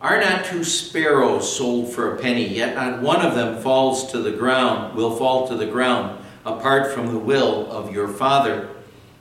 Are 0.00 0.18
not 0.18 0.46
two 0.46 0.64
sparrows 0.64 1.54
sold 1.54 1.92
for 1.92 2.14
a 2.14 2.18
penny, 2.22 2.48
yet 2.48 2.74
not 2.74 3.02
one 3.02 3.20
of 3.20 3.34
them 3.34 3.60
falls 3.60 4.10
to 4.12 4.18
the 4.18 4.32
ground, 4.32 4.96
will 4.96 5.14
fall 5.14 5.46
to 5.48 5.56
the 5.56 5.66
ground, 5.66 6.18
apart 6.46 6.90
from 6.94 7.08
the 7.08 7.18
will 7.18 7.70
of 7.70 7.92
your 7.92 8.08
Father. 8.08 8.70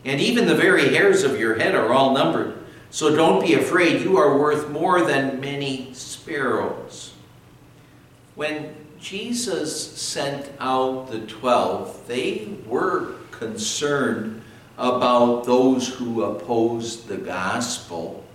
And 0.05 0.21
even 0.21 0.47
the 0.47 0.55
very 0.55 0.95
hairs 0.95 1.23
of 1.23 1.37
your 1.37 1.59
head 1.59 1.75
are 1.75 1.91
all 1.91 2.13
numbered. 2.13 2.57
So 2.91 3.13
don't 3.13 3.45
be 3.45 3.55
afraid, 3.55 4.03
you 4.03 4.15
are 4.15 4.37
worth 4.37 4.69
more 4.69 5.01
than 5.01 5.41
many 5.41 5.93
sparrows. 5.93 7.13
When 8.35 8.73
Jesus 8.99 9.97
sent 9.97 10.51
out 10.59 11.09
the 11.09 11.21
twelve, 11.21 12.07
they 12.07 12.49
were 12.67 13.13
concerned 13.31 14.41
about 14.77 15.45
those 15.45 15.87
who 15.87 16.23
opposed 16.23 17.07
the 17.07 17.17
gospel. 17.17 18.25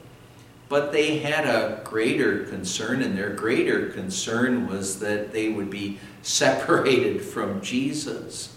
But 0.68 0.92
they 0.92 1.18
had 1.18 1.44
a 1.44 1.82
greater 1.84 2.44
concern, 2.44 3.02
and 3.02 3.16
their 3.16 3.30
greater 3.30 3.90
concern 3.90 4.66
was 4.66 5.00
that 5.00 5.32
they 5.32 5.48
would 5.50 5.70
be 5.70 5.98
separated 6.22 7.22
from 7.22 7.60
Jesus. 7.60 8.56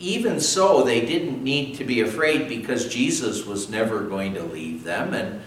Even 0.00 0.40
so, 0.40 0.82
they 0.82 1.06
didn't 1.06 1.42
need 1.42 1.76
to 1.76 1.84
be 1.84 2.00
afraid 2.00 2.48
because 2.48 2.92
Jesus 2.92 3.46
was 3.46 3.70
never 3.70 4.00
going 4.00 4.34
to 4.34 4.42
leave 4.42 4.82
them, 4.82 5.14
and 5.14 5.40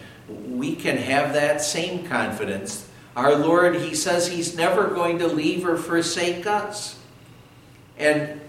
we 0.58 0.76
can 0.76 0.98
have 0.98 1.34
that 1.34 1.62
same 1.62 2.06
confidence 2.08 2.87
our 3.18 3.36
Lord, 3.36 3.78
He 3.78 3.96
says 3.96 4.28
He's 4.28 4.56
never 4.56 4.88
going 4.90 5.18
to 5.20 5.28
leave 5.28 5.66
or 5.66 5.76
forsake 5.76 6.46
us. 6.46 7.00
And 7.98 8.40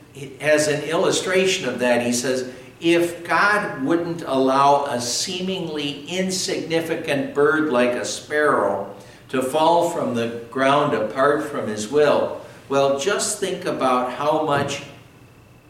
as 0.40 0.68
an 0.68 0.82
illustration 0.82 1.66
of 1.66 1.78
that, 1.78 2.04
He 2.04 2.12
says, 2.12 2.52
if 2.78 3.26
God 3.26 3.82
wouldn't 3.82 4.22
allow 4.22 4.84
a 4.84 5.00
seemingly 5.00 6.04
insignificant 6.06 7.34
bird 7.34 7.72
like 7.72 7.92
a 7.92 8.04
sparrow 8.04 8.94
to 9.30 9.42
fall 9.42 9.88
from 9.88 10.14
the 10.14 10.44
ground 10.50 10.92
apart 10.92 11.44
from 11.44 11.66
His 11.66 11.90
will, 11.90 12.42
well, 12.68 13.00
just 13.00 13.40
think 13.40 13.64
about 13.64 14.12
how 14.12 14.44
much 14.44 14.82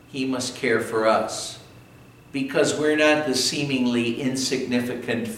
He 0.09 0.27
must 0.27 0.57
care 0.57 0.81
for 0.81 1.07
us. 1.07 1.61
Because 2.33 2.77
we're 2.77 2.97
not 2.97 3.29
the 3.29 3.37
seemingly 3.37 4.21
insignificant 4.21 5.29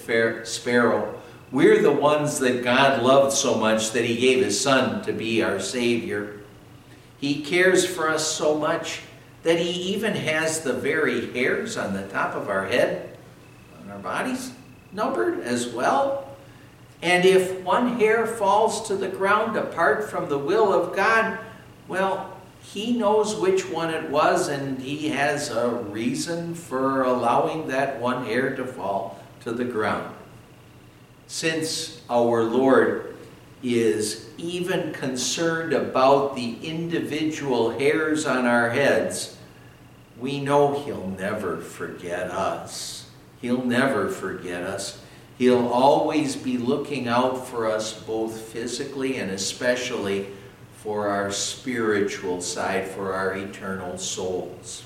sparrow 0.46 1.19
we're 1.52 1.82
the 1.82 1.92
ones 1.92 2.38
that 2.38 2.62
God 2.62 3.02
loved 3.02 3.34
so 3.34 3.56
much 3.56 3.90
that 3.90 4.04
He 4.04 4.16
gave 4.16 4.44
His 4.44 4.60
Son 4.60 5.02
to 5.02 5.12
be 5.12 5.42
our 5.42 5.58
Savior. 5.58 6.40
He 7.18 7.42
cares 7.42 7.84
for 7.84 8.08
us 8.08 8.26
so 8.26 8.56
much 8.56 9.02
that 9.42 9.58
He 9.58 9.94
even 9.94 10.14
has 10.14 10.60
the 10.60 10.72
very 10.72 11.32
hairs 11.32 11.76
on 11.76 11.92
the 11.92 12.06
top 12.08 12.34
of 12.36 12.48
our 12.48 12.66
head, 12.66 13.16
on 13.82 13.90
our 13.90 13.98
bodies, 13.98 14.52
numbered 14.92 15.40
as 15.40 15.68
well. 15.68 16.36
And 17.02 17.24
if 17.24 17.60
one 17.62 17.98
hair 17.98 18.26
falls 18.26 18.86
to 18.88 18.94
the 18.94 19.08
ground 19.08 19.56
apart 19.56 20.08
from 20.08 20.28
the 20.28 20.38
will 20.38 20.72
of 20.72 20.94
God, 20.94 21.38
well, 21.88 22.36
He 22.62 22.96
knows 22.96 23.34
which 23.34 23.68
one 23.68 23.92
it 23.92 24.08
was, 24.08 24.46
and 24.46 24.78
He 24.78 25.08
has 25.08 25.50
a 25.50 25.68
reason 25.68 26.54
for 26.54 27.02
allowing 27.02 27.66
that 27.68 27.98
one 27.98 28.24
hair 28.26 28.54
to 28.54 28.64
fall 28.64 29.18
to 29.40 29.50
the 29.50 29.64
ground 29.64 30.14
since 31.30 32.00
our 32.10 32.42
Lord 32.42 33.16
is 33.62 34.28
even 34.36 34.92
concerned 34.92 35.72
about 35.72 36.34
the 36.34 36.56
individual 36.60 37.70
hairs 37.70 38.26
on 38.26 38.46
our 38.46 38.70
heads, 38.70 39.36
we 40.18 40.40
know 40.40 40.82
He'll 40.82 41.06
never 41.06 41.58
forget 41.58 42.32
us. 42.32 43.08
He'll 43.40 43.64
never 43.64 44.08
forget 44.08 44.64
us. 44.64 45.00
He'll 45.38 45.68
always 45.68 46.34
be 46.34 46.58
looking 46.58 47.06
out 47.06 47.46
for 47.46 47.70
us, 47.70 47.92
both 47.92 48.36
physically 48.36 49.18
and 49.18 49.30
especially 49.30 50.26
for 50.78 51.06
our 51.06 51.30
spiritual 51.30 52.40
side, 52.40 52.88
for 52.88 53.12
our 53.12 53.36
eternal 53.36 53.98
souls. 53.98 54.82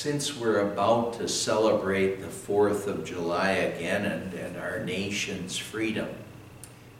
Since 0.00 0.34
we're 0.34 0.60
about 0.72 1.12
to 1.12 1.28
celebrate 1.28 2.22
the 2.22 2.26
4th 2.26 2.86
of 2.86 3.04
July 3.04 3.50
again 3.50 4.06
and, 4.06 4.32
and 4.32 4.56
our 4.56 4.82
nation's 4.82 5.58
freedom, 5.58 6.08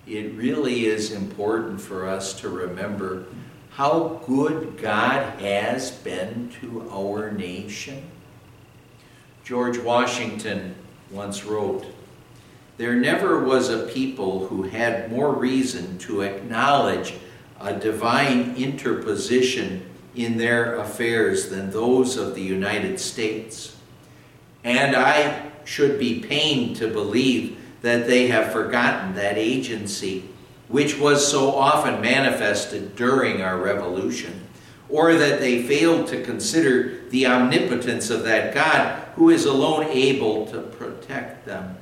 it 0.07 0.35
really 0.35 0.85
is 0.85 1.11
important 1.11 1.81
for 1.81 2.07
us 2.07 2.39
to 2.39 2.47
remember 2.51 3.25
how 3.71 4.21
good 4.27 4.77
God 4.77 5.41
has 5.41 5.91
been 5.91 6.51
to 6.61 6.91
our 6.91 7.31
nation. 7.31 8.03
George 9.45 9.79
Washington 9.79 10.75
once 11.11 11.43
wrote, 11.43 11.87
There 12.77 12.97
never 12.97 13.43
was 13.43 13.71
a 13.71 13.87
people 13.87 14.47
who 14.49 14.65
had 14.65 15.11
more 15.11 15.33
reason 15.33 15.97
to 16.01 16.21
acknowledge 16.21 17.15
a 17.63 17.73
divine 17.73 18.57
interposition 18.57 19.90
in 20.15 20.37
their 20.37 20.77
affairs 20.77 21.49
than 21.49 21.71
those 21.71 22.17
of 22.17 22.35
the 22.35 22.43
United 22.43 22.99
States. 22.99 23.77
And 24.65 24.97
I 24.97 25.51
should 25.65 25.99
be 25.99 26.21
pained 26.21 26.77
to 26.77 26.89
believe 26.89 27.59
that 27.83 28.07
they 28.07 28.29
have 28.29 28.53
forgotten 28.53 29.15
that 29.15 29.39
agency 29.39 30.25
which 30.71 30.99
was 30.99 31.29
so 31.29 31.53
often 31.53 32.01
manifested 32.01 32.95
during 32.95 33.43
our 33.43 33.59
revolution, 33.59 34.47
or 34.89 35.15
that 35.15 35.41
they 35.41 35.63
failed 35.63 36.07
to 36.07 36.23
consider 36.23 37.01
the 37.11 37.27
omnipotence 37.27 38.09
of 38.09 38.23
that 38.23 38.55
God 38.55 39.03
who 39.17 39.31
is 39.31 39.45
alone 39.45 39.85
able 39.87 40.47
to 40.47 40.61
protect 40.61 41.45
them. 41.45 41.77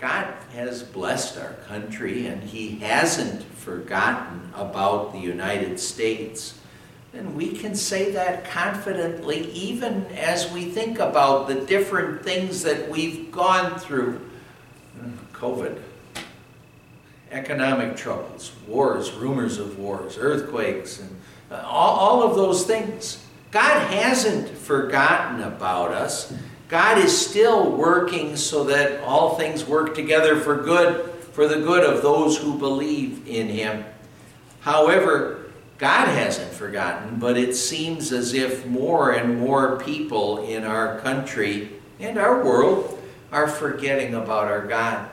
God 0.00 0.32
has 0.54 0.82
blessed 0.82 1.36
our 1.36 1.52
country 1.68 2.26
and 2.26 2.42
He 2.42 2.78
hasn't 2.78 3.42
forgotten 3.42 4.50
about 4.54 5.12
the 5.12 5.18
United 5.18 5.78
States. 5.78 6.58
And 7.12 7.36
we 7.36 7.52
can 7.52 7.74
say 7.74 8.12
that 8.12 8.44
confidently 8.44 9.50
even 9.50 10.06
as 10.06 10.50
we 10.52 10.64
think 10.66 10.98
about 10.98 11.48
the 11.48 11.56
different 11.66 12.22
things 12.22 12.62
that 12.62 12.88
we've 12.88 13.30
gone 13.30 13.78
through. 13.78 14.20
COVID, 15.40 15.80
economic 17.30 17.96
troubles, 17.96 18.52
wars, 18.68 19.10
rumors 19.12 19.56
of 19.56 19.78
wars, 19.78 20.18
earthquakes, 20.18 21.00
and 21.00 21.16
uh, 21.50 21.62
all, 21.66 21.96
all 21.96 22.22
of 22.22 22.36
those 22.36 22.66
things. 22.66 23.24
God 23.50 23.90
hasn't 23.90 24.50
forgotten 24.50 25.42
about 25.42 25.92
us. 25.92 26.32
God 26.70 26.98
is 26.98 27.26
still 27.26 27.68
working 27.72 28.36
so 28.36 28.62
that 28.64 29.02
all 29.02 29.34
things 29.34 29.66
work 29.66 29.92
together 29.92 30.36
for 30.36 30.62
good, 30.62 31.10
for 31.32 31.48
the 31.48 31.60
good 31.60 31.84
of 31.84 32.00
those 32.00 32.38
who 32.38 32.56
believe 32.56 33.26
in 33.26 33.48
Him. 33.48 33.84
However, 34.60 35.50
God 35.78 36.06
hasn't 36.06 36.52
forgotten, 36.52 37.18
but 37.18 37.36
it 37.36 37.56
seems 37.56 38.12
as 38.12 38.34
if 38.34 38.66
more 38.66 39.10
and 39.10 39.40
more 39.40 39.80
people 39.80 40.44
in 40.44 40.62
our 40.62 41.00
country 41.00 41.70
and 41.98 42.16
our 42.16 42.44
world 42.44 43.02
are 43.32 43.48
forgetting 43.48 44.14
about 44.14 44.46
our 44.46 44.64
God. 44.64 45.10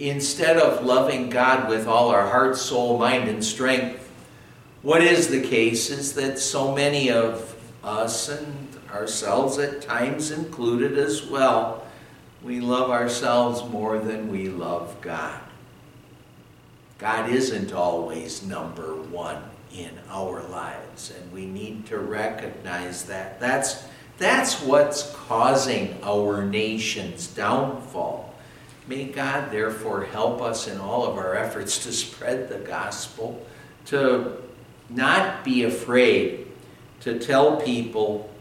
Instead 0.00 0.56
of 0.56 0.84
loving 0.84 1.30
God 1.30 1.68
with 1.68 1.86
all 1.86 2.08
our 2.08 2.26
heart, 2.26 2.56
soul, 2.56 2.98
mind, 2.98 3.28
and 3.28 3.44
strength, 3.44 4.10
what 4.82 5.02
is 5.02 5.28
the 5.28 5.42
case 5.42 5.88
is 5.90 6.14
that 6.14 6.40
so 6.40 6.74
many 6.74 7.12
of 7.12 7.54
us 7.84 8.28
and 8.28 8.61
ourselves 8.92 9.58
at 9.58 9.82
times 9.82 10.30
included 10.30 10.98
as 10.98 11.24
well, 11.24 11.86
we 12.42 12.60
love 12.60 12.90
ourselves 12.90 13.68
more 13.70 13.98
than 13.98 14.30
we 14.30 14.48
love 14.48 15.00
God. 15.00 15.40
God 16.98 17.30
isn't 17.30 17.72
always 17.72 18.42
number 18.42 18.94
one 18.94 19.42
in 19.74 19.90
our 20.08 20.42
lives, 20.44 21.12
and 21.16 21.32
we 21.32 21.46
need 21.46 21.86
to 21.86 21.98
recognize 21.98 23.04
that. 23.04 23.40
That's, 23.40 23.84
that's 24.18 24.60
what's 24.62 25.10
causing 25.14 25.98
our 26.02 26.44
nation's 26.44 27.26
downfall. 27.28 28.34
May 28.86 29.04
God 29.04 29.50
therefore 29.50 30.04
help 30.04 30.42
us 30.42 30.68
in 30.68 30.78
all 30.78 31.06
of 31.06 31.16
our 31.16 31.34
efforts 31.36 31.82
to 31.84 31.92
spread 31.92 32.48
the 32.48 32.58
gospel, 32.58 33.44
to 33.86 34.36
not 34.90 35.44
be 35.44 35.64
afraid 35.64 36.46
to 37.00 37.18
tell 37.18 37.60
people 37.60 38.31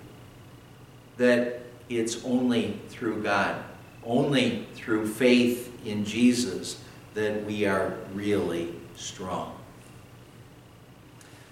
that 1.21 1.60
it's 1.88 2.25
only 2.25 2.79
through 2.89 3.21
God, 3.21 3.63
only 4.03 4.65
through 4.73 5.05
faith 5.07 5.71
in 5.86 6.03
Jesus 6.03 6.84
that 7.13 7.45
we 7.45 7.65
are 7.65 7.95
really 8.15 8.73
strong. 8.95 9.55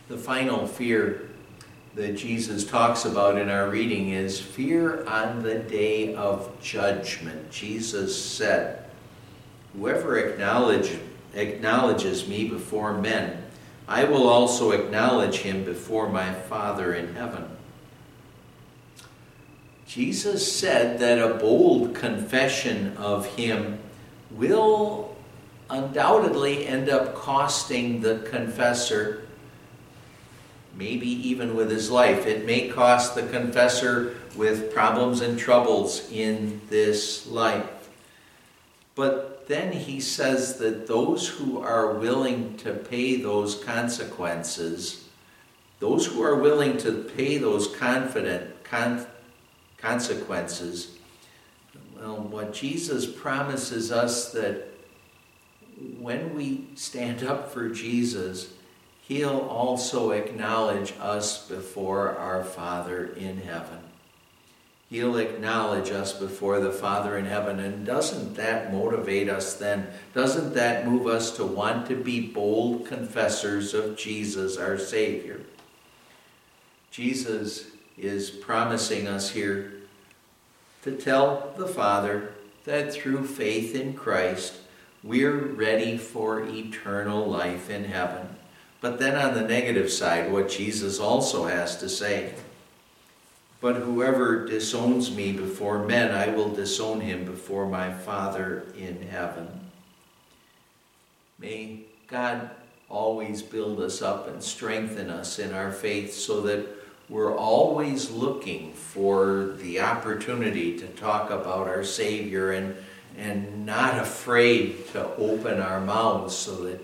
The 0.07 0.17
final 0.17 0.65
fear 0.65 1.29
that 1.93 2.17
Jesus 2.17 2.65
talks 2.65 3.05
about 3.05 3.37
in 3.37 3.47
our 3.47 3.69
reading 3.69 4.09
is 4.09 4.39
fear 4.39 5.05
on 5.05 5.43
the 5.43 5.59
day 5.59 6.15
of 6.15 6.51
judgment. 6.61 7.51
Jesus 7.51 8.19
said, 8.19 8.85
Whoever 9.73 10.17
acknowledge, 10.17 10.97
acknowledges 11.35 12.27
me 12.27 12.49
before 12.49 12.97
men, 12.97 13.43
I 13.87 14.05
will 14.05 14.27
also 14.27 14.71
acknowledge 14.71 15.37
him 15.37 15.63
before 15.63 16.09
my 16.09 16.33
Father 16.33 16.95
in 16.95 17.13
heaven. 17.13 17.58
Jesus 19.89 20.55
said 20.55 20.99
that 20.99 21.17
a 21.17 21.33
bold 21.33 21.95
confession 21.95 22.95
of 22.97 23.25
him 23.35 23.79
will 24.29 25.15
undoubtedly 25.67 26.67
end 26.67 26.89
up 26.89 27.15
costing 27.15 27.99
the 27.99 28.19
confessor, 28.29 29.25
maybe 30.75 31.07
even 31.07 31.55
with 31.55 31.71
his 31.71 31.89
life. 31.89 32.27
It 32.27 32.45
may 32.45 32.67
cost 32.67 33.15
the 33.15 33.23
confessor 33.23 34.15
with 34.35 34.71
problems 34.71 35.21
and 35.21 35.39
troubles 35.39 36.07
in 36.11 36.61
this 36.69 37.25
life. 37.25 37.89
But 38.93 39.47
then 39.47 39.71
he 39.71 39.99
says 40.01 40.59
that 40.59 40.85
those 40.85 41.27
who 41.27 41.57
are 41.61 41.95
willing 41.95 42.57
to 42.57 42.73
pay 42.73 43.15
those 43.15 43.55
consequences, 43.55 45.05
those 45.79 46.05
who 46.05 46.21
are 46.21 46.35
willing 46.35 46.77
to 46.77 46.91
pay 46.91 47.39
those 47.39 47.75
confident 47.75 48.63
con- 48.63 49.07
consequences, 49.81 50.97
well, 51.97 52.17
what 52.17 52.53
Jesus 52.53 53.05
promises 53.05 53.91
us 53.91 54.31
that 54.31 54.67
when 55.99 56.33
we 56.33 56.67
stand 56.75 57.23
up 57.23 57.51
for 57.51 57.69
Jesus, 57.69 58.53
He'll 59.01 59.39
also 59.39 60.11
acknowledge 60.11 60.93
us 60.99 61.47
before 61.47 62.15
our 62.17 62.43
Father 62.43 63.07
in 63.17 63.37
heaven. 63.41 63.79
He'll 64.89 65.17
acknowledge 65.17 65.91
us 65.91 66.13
before 66.13 66.59
the 66.59 66.71
Father 66.71 67.17
in 67.17 67.25
heaven. 67.25 67.59
And 67.59 67.85
doesn't 67.85 68.35
that 68.35 68.73
motivate 68.73 69.29
us 69.29 69.55
then? 69.55 69.87
Doesn't 70.15 70.53
that 70.55 70.87
move 70.87 71.05
us 71.05 71.31
to 71.37 71.45
want 71.45 71.87
to 71.87 71.95
be 71.95 72.21
bold 72.21 72.87
confessors 72.87 73.73
of 73.73 73.97
Jesus, 73.97 74.57
our 74.57 74.79
Savior? 74.79 75.41
Jesus 76.91 77.67
is 78.01 78.29
promising 78.29 79.07
us 79.07 79.31
here 79.31 79.73
to 80.83 80.95
tell 80.95 81.53
the 81.57 81.67
Father 81.67 82.33
that 82.65 82.93
through 82.93 83.25
faith 83.25 83.75
in 83.75 83.93
Christ, 83.93 84.55
we're 85.03 85.37
ready 85.37 85.97
for 85.97 86.45
eternal 86.45 87.25
life 87.25 87.69
in 87.69 87.85
heaven. 87.85 88.35
But 88.81 88.99
then 88.99 89.15
on 89.15 89.33
the 89.33 89.47
negative 89.47 89.91
side, 89.91 90.31
what 90.31 90.49
Jesus 90.49 90.99
also 90.99 91.45
has 91.45 91.77
to 91.77 91.89
say. 91.89 92.33
But 93.61 93.75
whoever 93.77 94.45
disowns 94.45 95.11
me 95.11 95.33
before 95.33 95.85
men, 95.85 96.11
I 96.11 96.29
will 96.33 96.49
disown 96.49 97.01
him 97.01 97.25
before 97.25 97.67
my 97.67 97.91
Father 97.91 98.65
in 98.77 99.01
heaven. 99.01 99.47
May 101.37 101.81
God 102.07 102.49
always 102.87 103.41
build 103.41 103.81
us 103.81 104.01
up 104.01 104.27
and 104.27 104.41
strengthen 104.41 105.09
us 105.09 105.39
in 105.39 105.53
our 105.53 105.71
faith 105.71 106.13
so 106.13 106.41
that 106.41 106.78
we're 107.09 107.35
always 107.35 108.11
looking 108.11 108.71
for 108.73 109.55
the 109.57 109.81
opportunity 109.81 110.77
to 110.77 110.87
talk 110.87 111.31
about 111.31 111.67
our 111.67 111.83
Savior 111.83 112.51
and 112.51 112.75
and 113.17 113.65
not 113.65 113.97
afraid 113.97 114.87
to 114.89 115.05
open 115.15 115.59
our 115.59 115.81
mouths 115.81 116.35
so 116.35 116.63
that 116.63 116.79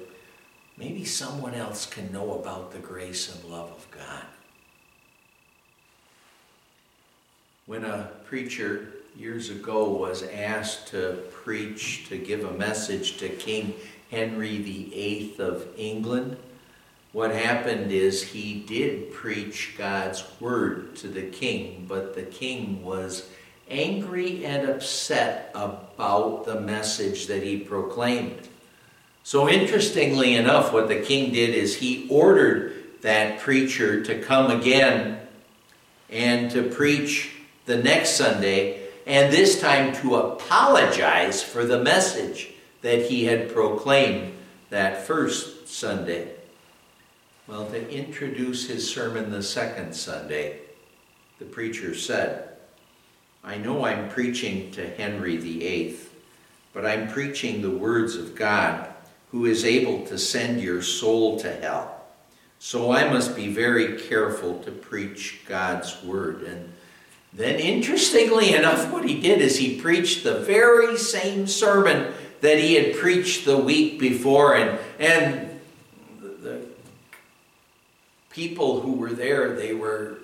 maybe 0.76 1.06
someone 1.06 1.54
else 1.54 1.86
can 1.86 2.12
know 2.12 2.34
about 2.34 2.72
the 2.72 2.80
grace 2.80 3.34
and 3.34 3.52
love 3.52 3.70
of 3.70 3.88
God. 3.92 4.24
When 7.68 7.86
a 7.86 8.12
preacher 8.26 8.90
years 9.16 9.50
ago 9.50 9.90
was 9.90 10.24
asked 10.24 10.88
to 10.90 11.24
preach, 11.32 12.10
to 12.10 12.18
give 12.18 12.44
a 12.44 12.52
message 12.52 13.18
to 13.18 13.30
King 13.30 13.74
Henry 14.12 14.58
VIII 14.58 15.36
of 15.40 15.68
England, 15.78 16.38
what 17.16 17.32
happened 17.32 17.94
is 17.94 18.22
he 18.22 18.56
did 18.68 19.10
preach 19.14 19.76
God's 19.78 20.22
word 20.42 20.98
to 20.98 21.08
the 21.08 21.22
king, 21.22 21.86
but 21.88 22.14
the 22.14 22.24
king 22.24 22.84
was 22.84 23.30
angry 23.70 24.44
and 24.44 24.68
upset 24.68 25.50
about 25.56 26.44
the 26.44 26.60
message 26.60 27.28
that 27.28 27.42
he 27.42 27.58
proclaimed. 27.58 28.50
So, 29.24 29.48
interestingly 29.48 30.36
enough, 30.36 30.74
what 30.74 30.90
the 30.90 31.00
king 31.00 31.32
did 31.32 31.56
is 31.56 31.78
he 31.78 32.06
ordered 32.10 32.74
that 33.00 33.40
preacher 33.40 34.04
to 34.04 34.20
come 34.22 34.52
again 34.52 35.22
and 36.10 36.52
to 36.52 36.64
preach 36.64 37.32
the 37.66 37.78
next 37.78 38.18
Sunday, 38.18 38.90
and 39.08 39.32
this 39.32 39.62
time 39.62 39.96
to 40.02 40.16
apologize 40.16 41.42
for 41.42 41.64
the 41.64 41.82
message 41.82 42.50
that 42.82 43.04
he 43.04 43.24
had 43.24 43.54
proclaimed 43.54 44.34
that 44.70 45.08
first 45.08 45.70
Sunday. 45.70 46.35
Well, 47.48 47.68
to 47.68 47.90
introduce 47.92 48.68
his 48.68 48.90
sermon 48.90 49.30
the 49.30 49.44
second 49.44 49.94
Sunday, 49.94 50.62
the 51.38 51.46
preacher 51.46 51.94
said, 51.94 52.50
I 53.44 53.58
know 53.58 53.86
I'm 53.86 54.10
preaching 54.10 54.72
to 54.72 54.90
Henry 54.90 55.38
VIII, 55.38 55.96
but 56.74 56.88
I'm 56.88 57.08
preaching 57.08 57.62
the 57.62 57.70
words 57.70 58.16
of 58.16 58.34
God, 58.34 58.90
who 59.30 59.46
is 59.46 59.64
able 59.64 60.08
to 60.08 60.18
send 60.18 60.60
your 60.60 60.82
soul 60.82 61.40
to 61.42 61.54
hell. 61.54 62.04
So 62.58 62.92
I 62.92 63.08
must 63.14 63.36
be 63.36 63.54
very 63.54 64.00
careful 64.00 64.58
to 64.64 64.72
preach 64.72 65.42
God's 65.48 66.04
word. 66.04 66.42
And 66.42 66.74
then, 67.32 67.60
interestingly 67.60 68.56
enough, 68.56 68.92
what 68.92 69.08
he 69.08 69.22
did 69.22 69.40
is 69.40 69.60
he 69.60 69.80
preached 69.80 70.24
the 70.24 70.40
very 70.40 70.98
same 70.98 71.46
sermon 71.46 72.12
that 72.42 72.58
he 72.58 72.74
had 72.74 72.96
preached 72.96 73.46
the 73.46 73.58
week 73.58 74.00
before. 74.00 74.56
And, 74.56 74.80
and 74.98 75.45
people 78.36 78.82
who 78.82 78.92
were 78.92 79.14
there, 79.14 79.56
they 79.56 79.74
were 79.74 80.18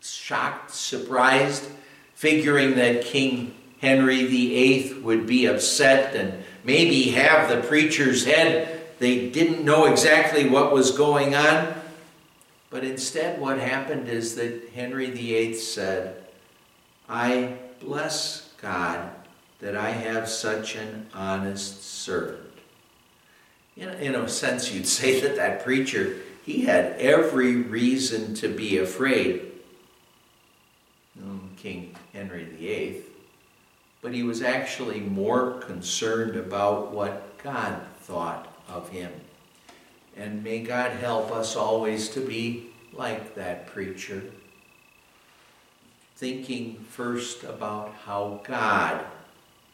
shocked, 0.00 0.70
surprised, 0.70 1.66
figuring 2.14 2.76
that 2.76 3.02
King 3.02 3.52
Henry 3.80 4.24
VIII 4.24 5.00
would 5.00 5.26
be 5.26 5.46
upset 5.46 6.14
and 6.14 6.44
maybe 6.62 7.10
have 7.10 7.48
the 7.48 7.66
preacher's 7.66 8.24
head. 8.24 8.80
They 9.00 9.28
didn't 9.28 9.64
know 9.64 9.86
exactly 9.86 10.48
what 10.48 10.72
was 10.72 10.92
going 10.92 11.34
on. 11.34 11.74
But 12.70 12.84
instead, 12.84 13.40
what 13.40 13.58
happened 13.58 14.08
is 14.08 14.36
that 14.36 14.70
Henry 14.72 15.10
VIII 15.10 15.54
said, 15.54 16.24
I 17.08 17.56
bless 17.80 18.52
God 18.62 19.10
that 19.60 19.76
I 19.76 19.90
have 19.90 20.28
such 20.28 20.76
an 20.76 21.06
honest 21.12 21.82
servant. 21.82 22.40
In, 23.76 23.88
in 23.88 24.14
a 24.14 24.28
sense, 24.28 24.72
you'd 24.72 24.86
say 24.86 25.20
that 25.20 25.36
that 25.36 25.62
preacher, 25.62 26.16
he 26.46 26.62
had 26.62 26.92
every 26.98 27.56
reason 27.56 28.32
to 28.36 28.48
be 28.48 28.78
afraid. 28.78 29.42
King 31.66 31.96
Henry 32.12 32.44
VIII. 32.44 33.02
But 34.00 34.14
he 34.14 34.22
was 34.22 34.40
actually 34.40 35.00
more 35.00 35.54
concerned 35.54 36.36
about 36.36 36.92
what 36.92 37.36
God 37.42 37.82
thought 38.02 38.54
of 38.68 38.90
him. 38.90 39.10
And 40.16 40.44
may 40.44 40.60
God 40.60 40.92
help 40.92 41.32
us 41.32 41.56
always 41.56 42.08
to 42.10 42.20
be 42.20 42.68
like 42.92 43.34
that 43.34 43.66
preacher, 43.66 44.22
thinking 46.14 46.76
first 46.88 47.42
about 47.42 47.92
how 48.04 48.40
God, 48.44 49.04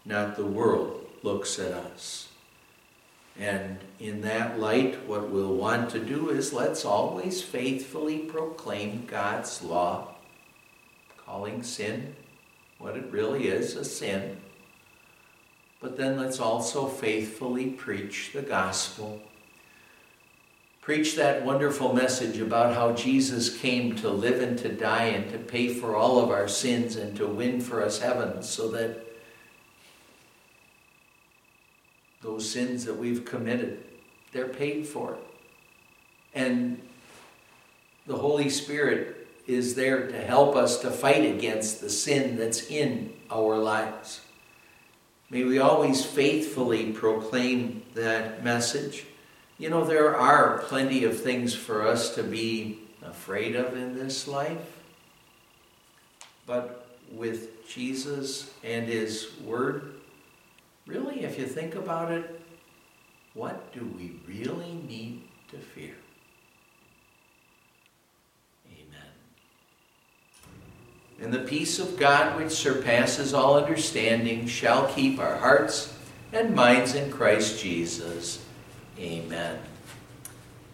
not 0.06 0.36
the 0.36 0.46
world, 0.46 1.06
looks 1.22 1.58
at 1.58 1.72
us. 1.72 2.31
And 3.38 3.78
in 3.98 4.20
that 4.22 4.60
light, 4.60 5.06
what 5.06 5.30
we'll 5.30 5.54
want 5.54 5.90
to 5.90 5.98
do 5.98 6.28
is 6.28 6.52
let's 6.52 6.84
always 6.84 7.42
faithfully 7.42 8.18
proclaim 8.18 9.06
God's 9.06 9.62
law, 9.62 10.08
calling 11.16 11.62
sin 11.62 12.14
what 12.78 12.96
it 12.96 13.10
really 13.10 13.48
is 13.48 13.76
a 13.76 13.84
sin. 13.84 14.36
But 15.80 15.96
then 15.96 16.18
let's 16.18 16.40
also 16.40 16.86
faithfully 16.86 17.70
preach 17.70 18.30
the 18.32 18.42
gospel. 18.42 19.20
Preach 20.80 21.14
that 21.14 21.44
wonderful 21.44 21.92
message 21.92 22.38
about 22.38 22.74
how 22.74 22.92
Jesus 22.92 23.56
came 23.56 23.94
to 23.96 24.10
live 24.10 24.42
and 24.42 24.58
to 24.58 24.68
die 24.68 25.06
and 25.06 25.30
to 25.30 25.38
pay 25.38 25.72
for 25.72 25.94
all 25.94 26.18
of 26.18 26.30
our 26.30 26.48
sins 26.48 26.96
and 26.96 27.16
to 27.16 27.26
win 27.26 27.60
for 27.60 27.82
us 27.82 28.00
heaven 28.00 28.42
so 28.42 28.68
that 28.72 29.11
those 32.22 32.48
sins 32.48 32.84
that 32.84 32.96
we've 32.96 33.24
committed, 33.24 33.82
they're 34.32 34.48
paid 34.48 34.86
for. 34.86 35.18
And 36.34 36.80
the 38.06 38.16
Holy 38.16 38.48
Spirit 38.48 39.28
is 39.46 39.74
there 39.74 40.06
to 40.06 40.18
help 40.18 40.56
us 40.56 40.78
to 40.80 40.90
fight 40.90 41.24
against 41.24 41.80
the 41.80 41.90
sin 41.90 42.36
that's 42.36 42.70
in 42.70 43.12
our 43.30 43.58
lives. 43.58 44.20
May 45.30 45.44
we 45.44 45.58
always 45.58 46.04
faithfully 46.04 46.92
proclaim 46.92 47.82
that 47.94 48.44
message. 48.44 49.06
You 49.58 49.70
know, 49.70 49.84
there 49.84 50.16
are 50.16 50.58
plenty 50.58 51.04
of 51.04 51.20
things 51.20 51.54
for 51.54 51.86
us 51.86 52.14
to 52.14 52.22
be 52.22 52.80
afraid 53.02 53.56
of 53.56 53.76
in 53.76 53.94
this 53.94 54.28
life. 54.28 54.82
But 56.46 56.86
with 57.10 57.66
Jesus 57.68 58.52
and 58.62 58.86
His 58.86 59.30
Word, 59.44 59.91
really, 60.86 61.24
if 61.24 61.38
you 61.38 61.46
think 61.46 61.74
about 61.74 62.10
it, 62.10 62.40
what 63.34 63.72
do 63.72 63.80
we 63.96 64.12
really 64.26 64.74
need 64.88 65.22
to 65.50 65.56
fear? 65.56 65.94
Amen. 68.66 69.08
And 71.20 71.32
the 71.32 71.48
peace 71.48 71.78
of 71.78 71.98
God, 71.98 72.36
which 72.36 72.52
surpasses 72.52 73.32
all 73.32 73.56
understanding, 73.56 74.46
shall 74.46 74.92
keep 74.92 75.18
our 75.18 75.36
hearts 75.36 75.94
and 76.32 76.54
minds 76.54 76.94
in 76.94 77.10
Christ 77.10 77.62
Jesus. 77.62 78.44
Amen. 78.98 79.58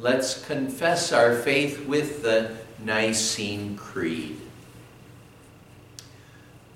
Let's 0.00 0.44
confess 0.46 1.12
our 1.12 1.34
faith 1.34 1.86
with 1.86 2.22
the 2.22 2.56
Nicene 2.84 3.76
Creed. 3.76 4.40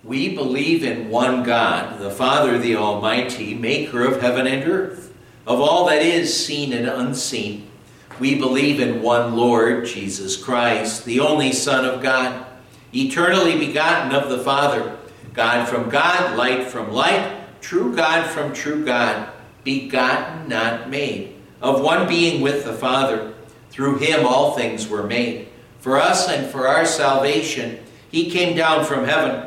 We 0.04 0.34
believe 0.34 0.82
in 0.82 1.10
one 1.10 1.44
God, 1.44 2.00
the 2.00 2.10
Father, 2.10 2.58
the 2.58 2.74
Almighty, 2.74 3.54
maker 3.54 4.04
of 4.04 4.20
heaven 4.20 4.48
and 4.48 4.68
earth, 4.68 5.14
of 5.46 5.60
all 5.60 5.86
that 5.86 6.02
is 6.02 6.44
seen 6.44 6.72
and 6.72 6.88
unseen. 6.88 7.70
We 8.18 8.34
believe 8.34 8.80
in 8.80 9.00
one 9.00 9.36
Lord, 9.36 9.86
Jesus 9.86 10.36
Christ, 10.36 11.04
the 11.04 11.20
only 11.20 11.52
Son 11.52 11.84
of 11.84 12.02
God, 12.02 12.44
eternally 12.92 13.56
begotten 13.56 14.12
of 14.12 14.28
the 14.28 14.38
Father, 14.38 14.96
God 15.34 15.68
from 15.68 15.88
God, 15.88 16.36
light 16.36 16.66
from 16.66 16.92
light, 16.92 17.60
true 17.60 17.94
God 17.94 18.28
from 18.28 18.52
true 18.52 18.84
God, 18.84 19.28
begotten, 19.62 20.48
not 20.48 20.90
made, 20.90 21.36
of 21.60 21.80
one 21.80 22.08
being 22.08 22.40
with 22.40 22.64
the 22.64 22.72
Father. 22.72 23.34
Through 23.70 23.98
him 23.98 24.26
all 24.26 24.56
things 24.56 24.88
were 24.88 25.04
made. 25.04 25.48
For 25.78 25.96
us 25.96 26.28
and 26.28 26.50
for 26.50 26.66
our 26.66 26.86
salvation, 26.86 27.78
he 28.10 28.30
came 28.30 28.56
down 28.56 28.84
from 28.84 29.04
heaven 29.04 29.46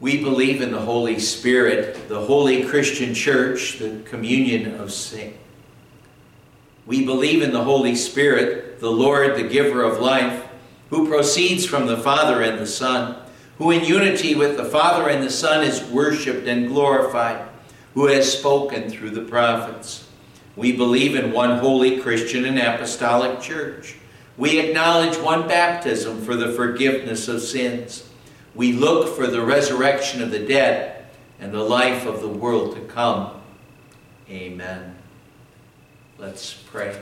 We 0.00 0.22
believe 0.22 0.62
in 0.62 0.70
the 0.70 0.80
Holy 0.80 1.18
Spirit, 1.18 2.08
the 2.08 2.20
holy 2.20 2.64
Christian 2.64 3.14
church, 3.14 3.78
the 3.78 4.00
communion 4.04 4.76
of 4.76 4.92
saints. 4.92 5.38
We 6.86 7.04
believe 7.04 7.42
in 7.42 7.52
the 7.52 7.64
Holy 7.64 7.94
Spirit, 7.94 8.80
the 8.80 8.90
Lord, 8.90 9.36
the 9.36 9.42
giver 9.42 9.82
of 9.82 10.00
life, 10.00 10.46
who 10.88 11.06
proceeds 11.06 11.66
from 11.66 11.86
the 11.86 11.98
Father 11.98 12.42
and 12.42 12.58
the 12.58 12.66
Son, 12.66 13.16
who 13.58 13.72
in 13.72 13.84
unity 13.84 14.34
with 14.34 14.56
the 14.56 14.64
Father 14.64 15.10
and 15.10 15.22
the 15.22 15.30
Son 15.30 15.62
is 15.62 15.82
worshiped 15.84 16.46
and 16.46 16.68
glorified, 16.68 17.46
who 17.92 18.06
has 18.06 18.32
spoken 18.32 18.88
through 18.88 19.10
the 19.10 19.20
prophets. 19.20 20.06
We 20.56 20.72
believe 20.72 21.14
in 21.14 21.32
one 21.32 21.58
holy 21.58 22.00
Christian 22.00 22.44
and 22.44 22.58
apostolic 22.58 23.40
church. 23.40 23.96
We 24.38 24.58
acknowledge 24.58 25.18
one 25.18 25.46
baptism 25.46 26.22
for 26.22 26.36
the 26.36 26.52
forgiveness 26.52 27.28
of 27.28 27.42
sins. 27.42 28.07
We 28.54 28.72
look 28.72 29.14
for 29.14 29.26
the 29.26 29.42
resurrection 29.42 30.22
of 30.22 30.30
the 30.30 30.44
dead 30.44 31.06
and 31.40 31.52
the 31.52 31.62
life 31.62 32.06
of 32.06 32.20
the 32.20 32.28
world 32.28 32.74
to 32.74 32.80
come. 32.82 33.40
Amen. 34.28 34.96
Let's 36.18 36.52
pray. 36.52 37.00